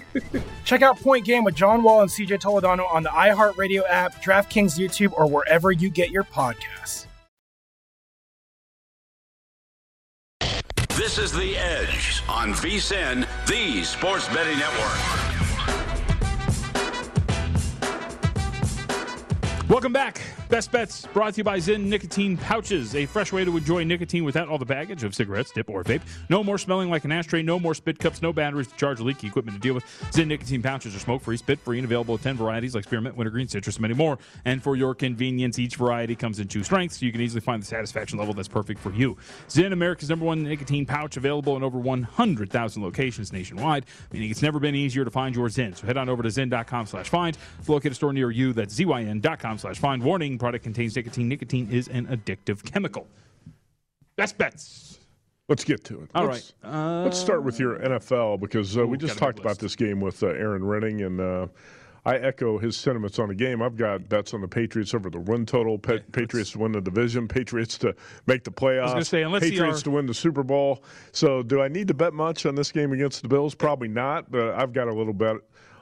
[0.63, 4.79] Check out Point Game with John Wall and CJ Toledano on the iHeartRadio app, DraftKings
[4.79, 7.07] YouTube, or wherever you get your podcasts.
[10.95, 14.97] This is The Edge on VSIN, the Sports Betting Network.
[19.67, 20.21] Welcome back.
[20.51, 24.25] Best Bets brought to you by Zyn Nicotine Pouches, a fresh way to enjoy nicotine
[24.25, 26.01] without all the baggage of cigarettes, dip, or vape.
[26.29, 29.27] No more smelling like an ashtray, no more spit cups, no batteries to charge leaky
[29.27, 29.85] equipment to deal with.
[30.11, 33.15] Zyn Nicotine Pouches are smoke free, spit free, and available in 10 varieties like spearmint,
[33.15, 34.19] wintergreen, citrus, and many more.
[34.43, 37.61] And for your convenience, each variety comes in two strengths, so you can easily find
[37.61, 39.15] the satisfaction level that's perfect for you.
[39.47, 44.59] Zyn, America's number one nicotine pouch, available in over 100,000 locations nationwide, meaning it's never
[44.59, 45.77] been easier to find your Zyn.
[45.77, 47.37] So head on over to zyn.com slash find.
[47.63, 50.03] To locate a store near you, that's zyn.com slash find.
[50.03, 51.29] Warning, product contains nicotine.
[51.29, 53.05] Nicotine is an addictive chemical.
[54.15, 54.99] Best bets.
[55.47, 56.09] Let's get to it.
[56.15, 56.73] All let's, right.
[56.73, 60.23] Uh, let's start with your NFL because uh, we just talked about this game with
[60.23, 61.45] uh, Erin Rynning, and uh,
[62.05, 63.61] I echo his sentiments on the game.
[63.61, 66.81] I've got bets on the Patriots over the run total, pa- Patriots to win the
[66.81, 67.93] division, Patriots to
[68.25, 70.83] make the playoffs, say, Patriots our- to win the Super Bowl.
[71.11, 73.53] So, do I need to bet much on this game against the Bills?
[73.53, 75.35] Probably not, but I've got a little bet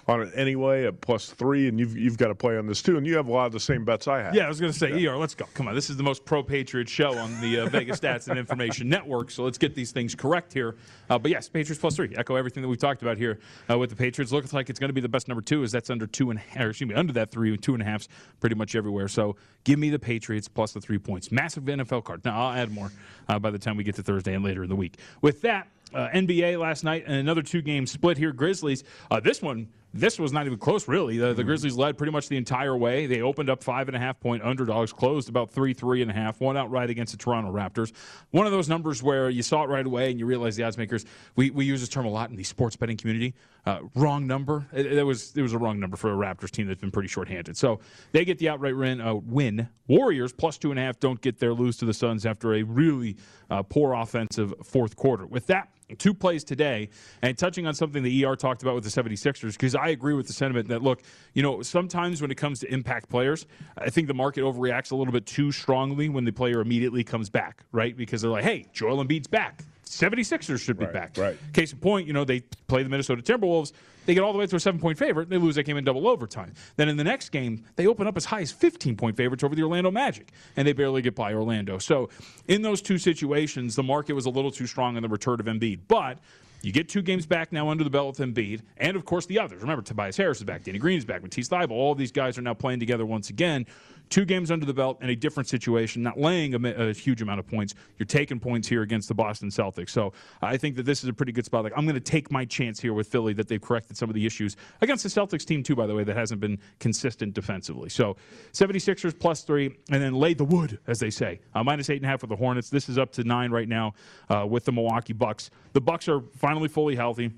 [0.10, 2.98] on it anyway at plus three, and you've you've got to play on this too,
[2.98, 4.36] and you have a lot of the same bets I have.
[4.36, 5.46] Yeah, I was going to say, ER, let's go.
[5.54, 5.76] Come on.
[5.76, 9.32] This is the most pro Patriot show on the uh, Vegas Stats and Information Network.
[9.32, 10.76] So let's get these things correct here.
[11.10, 12.14] Uh, but yes, Patriots plus three.
[12.16, 13.40] Echo everything that we've talked about here
[13.70, 14.32] uh, with the Patriots.
[14.32, 16.40] Looks like it's going to be the best number two, as that's under two and
[16.58, 18.08] or excuse me, under that three, two and a halfs
[18.40, 19.08] pretty much everywhere.
[19.08, 21.32] So give me the Patriots plus the three points.
[21.32, 22.26] Massive NFL card.
[22.26, 22.92] Now I'll add more
[23.28, 24.98] uh, by the time we get to Thursday and later in the week.
[25.22, 28.32] With that, uh, NBA last night and another two game split here.
[28.32, 28.84] Grizzlies.
[29.10, 31.18] Uh, this won, this was not even close, really.
[31.18, 33.08] The, the Grizzlies led pretty much the entire way.
[33.08, 36.14] They opened up five and a half point underdogs, closed about three, three and a
[36.14, 37.92] half, one outright against the Toronto Raptors.
[38.30, 40.78] One of those numbers where you saw it right away and you realize the odds
[40.78, 41.06] makers.
[41.36, 43.34] We, we use this term a lot in the sports betting community.
[43.66, 44.68] Uh, wrong number.
[44.74, 47.10] It, it was it was a wrong number for a Raptors team that's been pretty
[47.10, 47.58] shorthanded.
[47.58, 47.80] So
[48.12, 49.02] they get the outright win.
[49.02, 49.68] Uh, win.
[49.88, 52.64] Warriors plus two and a half don't get their Lose to the Suns after a
[52.64, 53.18] really
[53.50, 55.26] uh, poor offensive fourth quarter.
[55.26, 56.90] With that, two plays today
[57.22, 60.28] and touching on something the ER talked about with the 76ers because I agree with
[60.28, 61.02] the sentiment that look,
[61.34, 63.46] you know, sometimes when it comes to impact players,
[63.78, 67.30] I think the market overreacts a little bit too strongly when the player immediately comes
[67.30, 67.96] back, right?
[67.96, 69.64] Because they're like, "Hey, Joel Embiid's back.
[69.90, 71.38] 76ers should be back." right.
[71.54, 73.74] Case in point, you know, they play the Minnesota Timberwolves.
[74.06, 75.30] They get all the way to a seven point favorite.
[75.30, 76.54] They lose that game in double overtime.
[76.78, 79.56] Then in the next game, they open up as high as 15 point favorites over
[79.56, 81.78] the Orlando Magic, and they barely get by Orlando.
[81.78, 82.10] So
[82.48, 85.46] in those two situations, the market was a little too strong on the return of
[85.46, 85.82] Embiid.
[85.88, 86.20] But
[86.62, 89.40] you get two games back now under the belt with Embiid, and of course the
[89.40, 89.62] others.
[89.62, 91.72] Remember, Tobias Harris is back, Danny Green is back, Matisse Thybulle.
[91.72, 93.66] All these guys are now playing together once again.
[94.10, 97.40] Two games under the belt in a different situation, not laying a, a huge amount
[97.40, 97.76] of points.
[97.98, 99.92] You're taking points here against the Boston Celtics.
[99.92, 101.64] So I think that this is a pretty good spot.
[101.64, 104.16] Like I'm going to take my chance here with Philly that they've corrected some of
[104.16, 105.76] the issues against the Celtics team too.
[105.76, 107.90] By the way, that hasn't been consistent defensively.
[107.90, 108.18] So
[108.54, 111.40] 76ers plus three, and then lay the wood, as they say.
[111.54, 112.70] Uh, minus eight and a half for the Hornets.
[112.70, 113.94] This is up to nine right now
[114.30, 115.52] uh, with the Milwaukee Bucks.
[115.74, 117.32] The Bucks are finally fully healthy.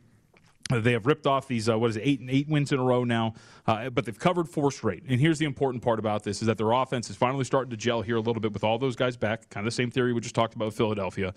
[0.80, 2.84] They have ripped off these uh, what is it, eight and eight wins in a
[2.84, 3.34] row now,
[3.68, 5.04] uh, but they've covered four straight.
[5.08, 7.78] And here's the important part about this: is that their offense is finally starting to
[7.78, 9.50] gel here a little bit with all those guys back.
[9.50, 11.34] Kind of the same theory we just talked about with Philadelphia,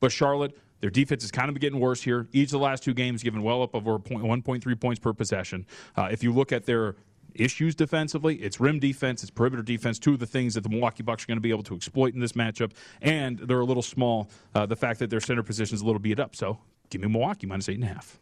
[0.00, 2.28] but Charlotte Their defense is kind of getting worse here.
[2.32, 5.66] Each of the last two games given well up over point, 1.3 points per possession.
[5.96, 6.96] Uh, if you look at their
[7.34, 8.36] issues defensively.
[8.36, 11.26] It's rim defense, it's perimeter defense, two of the things that the Milwaukee Bucks are
[11.26, 12.72] going to be able to exploit in this matchup.
[13.00, 14.30] And they're a little small.
[14.54, 16.36] Uh, the fact that their center position is a little beat up.
[16.36, 16.58] So
[16.90, 18.18] give me Milwaukee minus eight and a half.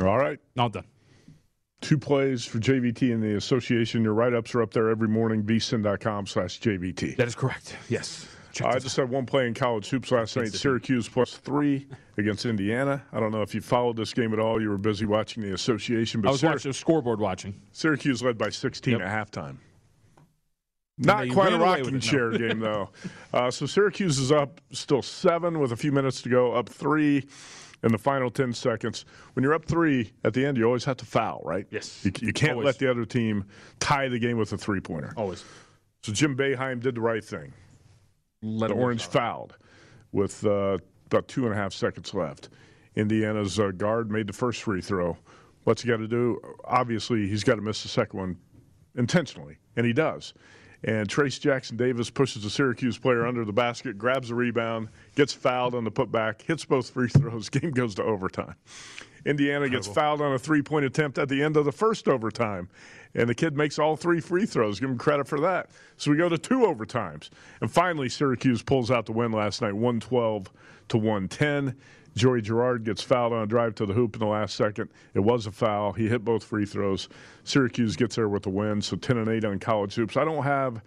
[0.00, 0.38] All right.
[0.58, 0.84] All done.
[1.80, 4.02] Two plays for JVT in the association.
[4.02, 7.16] Your write ups are up there every morning, vsin.com slash JVT.
[7.16, 7.76] That is correct.
[7.88, 8.26] Yes.
[8.64, 10.52] I just had one play in college hoops last night.
[10.52, 13.02] Syracuse plus three against Indiana.
[13.12, 14.62] I don't know if you followed this game at all.
[14.62, 16.20] You were busy watching the association.
[16.20, 17.60] But I was Syrac- watching scoreboard watching.
[17.72, 19.00] Syracuse led by 16 yep.
[19.02, 19.56] at halftime.
[20.96, 22.38] Not quite a rocking chair no.
[22.48, 22.90] game, though.
[23.32, 27.26] Uh, so Syracuse is up still seven with a few minutes to go, up three
[27.84, 29.04] in the final 10 seconds.
[29.34, 31.66] When you're up three at the end, you always have to foul, right?
[31.70, 32.04] Yes.
[32.04, 32.66] You, you can't always.
[32.66, 33.44] let the other team
[33.78, 35.12] tie the game with a three pointer.
[35.16, 35.44] Always.
[36.02, 37.52] So Jim Boeheim did the right thing.
[38.42, 39.56] Let the Orange fouled
[40.12, 42.48] with uh, about two and a half seconds left.
[42.96, 45.16] Indiana's uh, guard made the first free throw.
[45.64, 46.40] What's he got to do?
[46.64, 48.36] Obviously, he's got to miss the second one
[48.96, 50.34] intentionally, and he does.
[50.84, 55.32] And Trayce Jackson Davis pushes the Syracuse player under the basket, grabs a rebound, gets
[55.32, 57.48] fouled on the putback, hits both free throws.
[57.50, 58.54] Game goes to overtime.
[59.24, 62.68] Indiana gets fouled on a three point attempt at the end of the first overtime.
[63.14, 64.78] And the kid makes all three free throws.
[64.78, 65.70] Give him credit for that.
[65.96, 67.30] So we go to two overtimes.
[67.62, 70.52] And finally, Syracuse pulls out the win last night, 112
[70.88, 71.74] to 110.
[72.14, 74.88] Joey Girard gets fouled on a drive to the hoop in the last second.
[75.14, 75.92] It was a foul.
[75.92, 77.08] He hit both free throws.
[77.44, 78.80] Syracuse gets there with the win.
[78.80, 80.16] So 10 and 8 on college hoops.
[80.16, 80.80] I don't have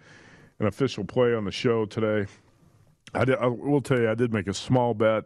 [0.58, 2.30] an official play on the show today.
[3.14, 5.24] I, did, I will tell you, I did make a small bet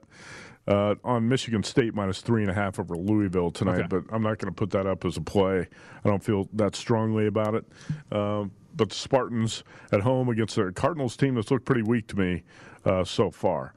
[0.68, 3.86] uh, on Michigan State minus three and a half over Louisville tonight, okay.
[3.88, 5.66] but I'm not going to put that up as a play.
[6.04, 7.64] I don't feel that strongly about it.
[8.12, 12.18] Um, but the Spartans at home against the Cardinals team that's looked pretty weak to
[12.18, 12.42] me
[12.84, 13.74] uh, so far.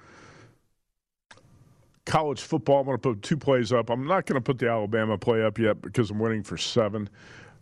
[2.06, 3.90] College football, I'm going to put two plays up.
[3.90, 7.10] I'm not going to put the Alabama play up yet because I'm waiting for seven.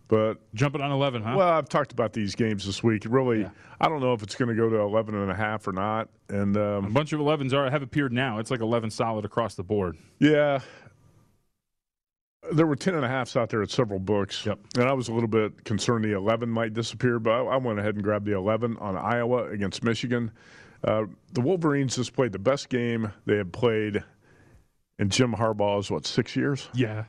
[0.08, 1.34] But jumping on 11, huh?
[1.36, 3.06] Well, I've talked about these games this week.
[3.08, 3.50] Really, yeah.
[3.80, 6.08] I don't know if it's going to go to 11 and a half or not.
[6.28, 8.38] And um, a bunch of 11s are have appeared now.
[8.38, 9.96] It's like 11 solid across the board.
[10.18, 10.60] Yeah.
[12.52, 14.44] There were 10 and a halfs out there at several books.
[14.44, 14.58] Yep.
[14.76, 17.78] And I was a little bit concerned the 11 might disappear, but I, I went
[17.78, 20.30] ahead and grabbed the 11 on Iowa against Michigan.
[20.84, 24.04] Uh, the Wolverines just played the best game they had played
[24.98, 26.68] in Jim Harbaugh is what, six years?
[26.74, 27.04] Yeah.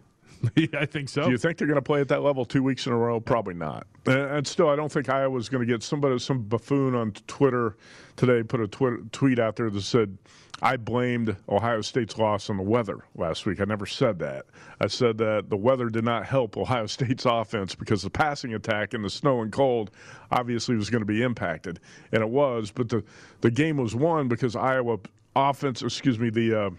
[0.77, 1.23] I think so.
[1.23, 3.19] Do you think they're going to play at that level two weeks in a row?
[3.19, 3.87] Probably not.
[4.05, 7.77] And still, I don't think Iowa's going to get somebody, some buffoon on Twitter
[8.15, 10.17] today put a tweet, tweet out there that said,
[10.61, 13.59] I blamed Ohio State's loss on the weather last week.
[13.59, 14.45] I never said that.
[14.79, 18.93] I said that the weather did not help Ohio State's offense because the passing attack
[18.93, 19.91] in the snow and cold
[20.31, 21.79] obviously was going to be impacted,
[22.11, 22.71] and it was.
[22.71, 23.03] But the
[23.41, 24.99] the game was won because Iowa
[25.35, 26.69] offense, excuse me, the uh,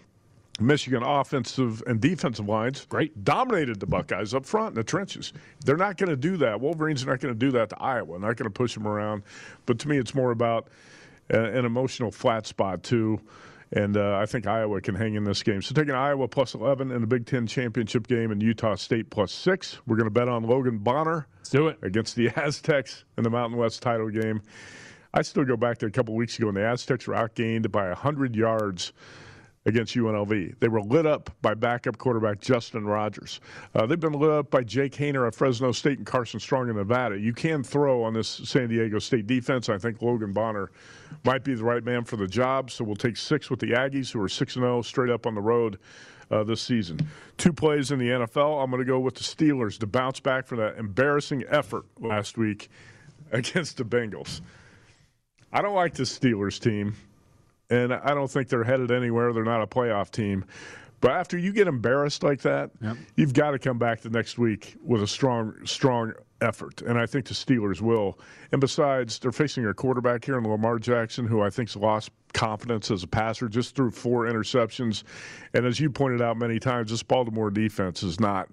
[0.59, 5.33] Michigan offensive and defensive lines great dominated the Buckeyes up front in the trenches.
[5.65, 6.59] They're not going to do that.
[6.59, 8.19] Wolverines are not going to do that to Iowa.
[8.19, 9.23] Not going to push them around.
[9.65, 10.67] But to me, it's more about
[11.29, 13.19] an emotional flat spot too.
[13.71, 15.61] And uh, I think Iowa can hang in this game.
[15.61, 19.33] So taking Iowa plus 11 in the Big Ten championship game and Utah State plus
[19.33, 19.79] six.
[19.85, 21.27] We're going to bet on Logan Bonner.
[21.39, 24.41] Let's do it against the Aztecs in the Mountain West title game.
[25.13, 27.87] I still go back to a couple weeks ago when the Aztecs were outgained by
[27.87, 28.93] 100 yards
[29.67, 30.57] against UNLV.
[30.59, 33.41] They were lit up by backup quarterback Justin Rogers.
[33.75, 36.77] Uh, they've been lit up by Jake Haener at Fresno State and Carson Strong in
[36.77, 37.19] Nevada.
[37.19, 39.67] You can throw on this San Diego State defense.
[39.67, 40.71] I think Logan Bonner
[41.25, 42.71] might be the right man for the job.
[42.71, 45.41] So we'll take six with the Aggies, who are 6 0 straight up on the
[45.41, 45.77] road.
[46.29, 46.99] Uh, this season.
[47.37, 48.61] Two plays in the NFL.
[48.61, 52.37] I'm going to go with the Steelers to bounce back from that embarrassing effort last
[52.37, 52.69] week
[53.31, 54.41] against the Bengals.
[55.53, 56.97] I don't like this Steelers team
[57.69, 59.33] and I don't think they're headed anywhere.
[59.33, 60.45] They're not a playoff team.
[60.99, 62.97] But after you get embarrassed like that, yep.
[63.15, 66.81] you've got to come back the next week with a strong, strong effort.
[66.81, 68.19] And I think the Steelers will.
[68.51, 72.89] And besides, they're facing a quarterback here in Lamar Jackson, who I think's lost confidence
[72.89, 75.03] as a passer, just threw four interceptions.
[75.53, 78.49] And as you pointed out many times, this Baltimore defense is not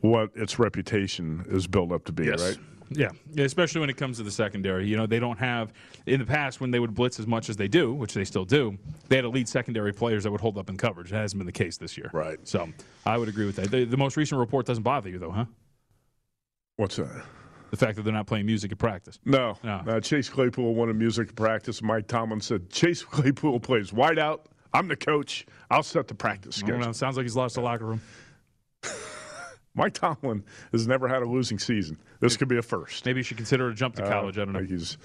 [0.00, 2.42] what its reputation is built up to be, yes.
[2.42, 2.58] right?
[2.90, 4.86] Yeah, especially when it comes to the secondary.
[4.86, 5.72] You know, they don't have
[6.06, 8.44] in the past when they would blitz as much as they do, which they still
[8.44, 8.76] do.
[9.08, 11.10] They had elite secondary players that would hold up in coverage.
[11.10, 12.10] That hasn't been the case this year.
[12.12, 12.38] Right.
[12.46, 12.68] So
[13.06, 13.70] I would agree with that.
[13.70, 15.46] The, the most recent report doesn't bother you though, huh?
[16.76, 17.24] What's that?
[17.70, 19.18] The fact that they're not playing music at practice.
[19.24, 19.56] No.
[19.64, 19.82] no.
[19.86, 21.82] Uh, Chase Claypool wanted music at practice.
[21.82, 24.46] Mike Tomlin said Chase Claypool plays wide out.
[24.72, 25.46] I'm the coach.
[25.70, 26.80] I'll set the practice schedule.
[26.80, 28.00] Know, sounds like he's lost the locker room.
[29.74, 31.98] Mike Tomlin has never had a losing season.
[32.20, 33.04] This could be a first.
[33.04, 34.38] Maybe you should consider a jump to uh, college.
[34.38, 34.62] Uh, I don't know.
[34.62, 34.98] He's,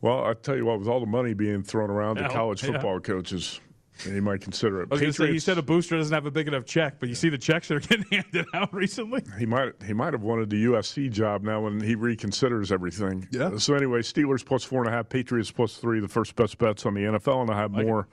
[0.00, 2.94] well, I tell you what, with all the money being thrown around to college football
[2.94, 3.00] yeah.
[3.00, 3.60] coaches,
[4.04, 4.88] he might consider it.
[4.90, 7.08] I was to say, you said a booster doesn't have a big enough check, but
[7.08, 9.22] you see the checks that are getting handed out recently.
[9.38, 13.26] He might he might have wanted the USC job now when he reconsiders everything.
[13.30, 13.56] Yeah.
[13.56, 16.84] So anyway, Steelers plus four and a half, Patriots plus three, the first best bets
[16.84, 18.08] on the NFL, and I have more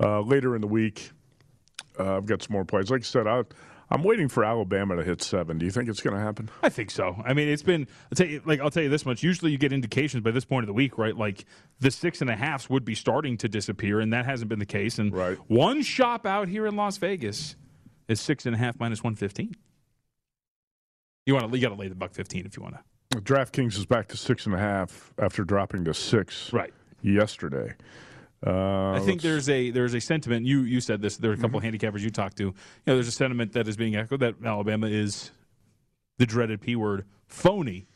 [0.00, 1.10] uh, later in the week.
[1.98, 2.90] Uh, I've got some more plays.
[2.90, 3.44] Like I said, I,
[3.92, 5.58] I'm waiting for Alabama to hit seven.
[5.58, 6.48] Do you think it's going to happen?
[6.62, 7.22] I think so.
[7.26, 7.86] I mean, it's been.
[8.10, 9.22] I'll tell you, like I'll tell you this much.
[9.22, 11.14] Usually, you get indications by this point of the week, right?
[11.14, 11.44] Like
[11.78, 14.64] the six and a halfs would be starting to disappear, and that hasn't been the
[14.64, 14.98] case.
[14.98, 15.36] And right.
[15.48, 17.54] one shop out here in Las Vegas
[18.08, 19.54] is six and a half minus one fifteen.
[21.26, 21.58] You want to?
[21.58, 23.20] You got to lay the buck fifteen if you want to.
[23.20, 26.72] DraftKings is back to six and a half after dropping to six right
[27.02, 27.74] yesterday.
[28.46, 30.46] Uh, I think there's a there's a sentiment.
[30.46, 31.16] You you said this.
[31.16, 31.74] There are a couple Mm-hmm.
[31.74, 32.44] of handicappers you talked to.
[32.44, 32.54] You
[32.86, 35.30] know, there's a sentiment that is being echoed that Alabama is
[36.18, 37.86] the dreaded p word phony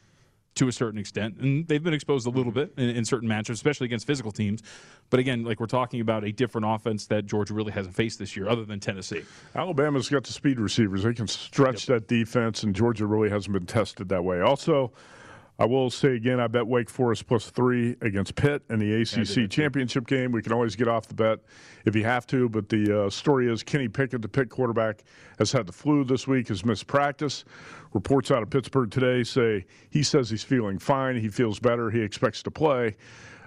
[0.54, 3.50] to a certain extent, and they've been exposed a little bit in, in certain matchups,
[3.50, 4.62] especially against physical teams.
[5.10, 8.36] But again, like we're talking about a different offense that Georgia really hasn't faced this
[8.36, 9.22] year, other than Tennessee.
[9.54, 11.02] Alabama's got the speed receivers.
[11.02, 14.40] They can stretch that defense, and Georgia really hasn't been tested that way.
[14.40, 14.92] Also,
[15.58, 19.50] I will say again, I bet Wake Forest plus three against Pitt in the ACC
[19.50, 20.30] championship game.
[20.30, 21.40] We can always get off the bet
[21.86, 25.04] if you have to, but the uh, story is Kenny Pickett, the Pitt quarterback,
[25.38, 27.44] has had the flu this week, has missed practice.
[27.94, 31.16] Reports out of Pittsburgh today say he says he's feeling fine.
[31.16, 31.90] He feels better.
[31.90, 32.96] He expects to play.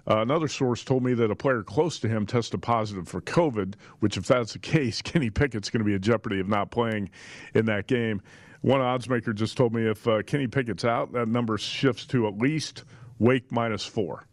[0.10, 3.76] Uh, another source told me that a player close to him tested positive for COVID,
[4.00, 7.12] which, if that's the case, Kenny Pickett's going to be in jeopardy of not playing
[7.54, 8.22] in that game.
[8.62, 12.28] One odds maker just told me if uh, Kenny Pickett's out, that number shifts to
[12.28, 12.84] at least
[13.20, 14.26] Wake minus four.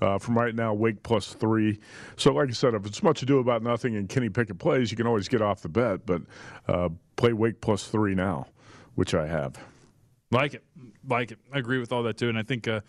[0.00, 1.78] Uh, from right now, Wake plus three.
[2.16, 4.96] So, like I said, if it's much ado about nothing and Kenny Pickett plays, you
[4.96, 6.22] can always get off the bet, but
[6.68, 8.46] uh, play Wake plus three now,
[8.96, 9.56] which I have.
[10.30, 10.64] Like it,
[11.08, 11.38] like it.
[11.52, 12.28] I agree with all that too.
[12.28, 12.80] And I think, uh,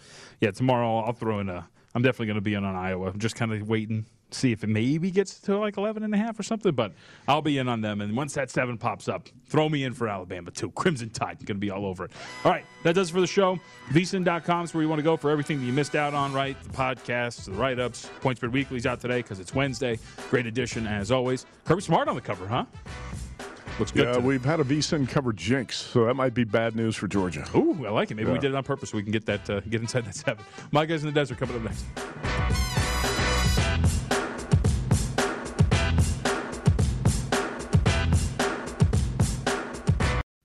[0.41, 1.67] yeah, tomorrow I'll throw in a.
[1.93, 3.07] I'm definitely going to be in on Iowa.
[3.07, 4.05] I'm just kind of waiting,
[4.35, 6.73] see if it maybe gets to like 11 and a half or something.
[6.73, 6.93] But
[7.27, 8.01] I'll be in on them.
[8.01, 10.71] And once that seven pops up, throw me in for Alabama too.
[10.71, 12.11] Crimson Tide going to be all over it.
[12.43, 13.59] All right, that does it for the show.
[13.89, 16.33] VSIN.com is where you want to go for everything that you missed out on.
[16.33, 18.09] Right, the podcasts, the write-ups.
[18.21, 19.99] Point Spread Weekly's out today because it's Wednesday.
[20.29, 21.45] Great edition as always.
[21.65, 22.65] Kirby Smart on the cover, huh?
[23.79, 24.05] Looks good.
[24.05, 24.25] Yeah, today.
[24.25, 27.45] we've had a VSIN cover jinx, so that might be bad news for Georgia.
[27.55, 28.15] Ooh, I like it.
[28.15, 30.15] Maybe we did it on purpose so we can get that uh, get inside that
[30.15, 30.45] seven.
[30.71, 32.74] My guys in the desert coming up next.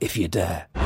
[0.00, 0.85] if you dare.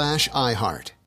[0.01, 1.00] slash iHeart.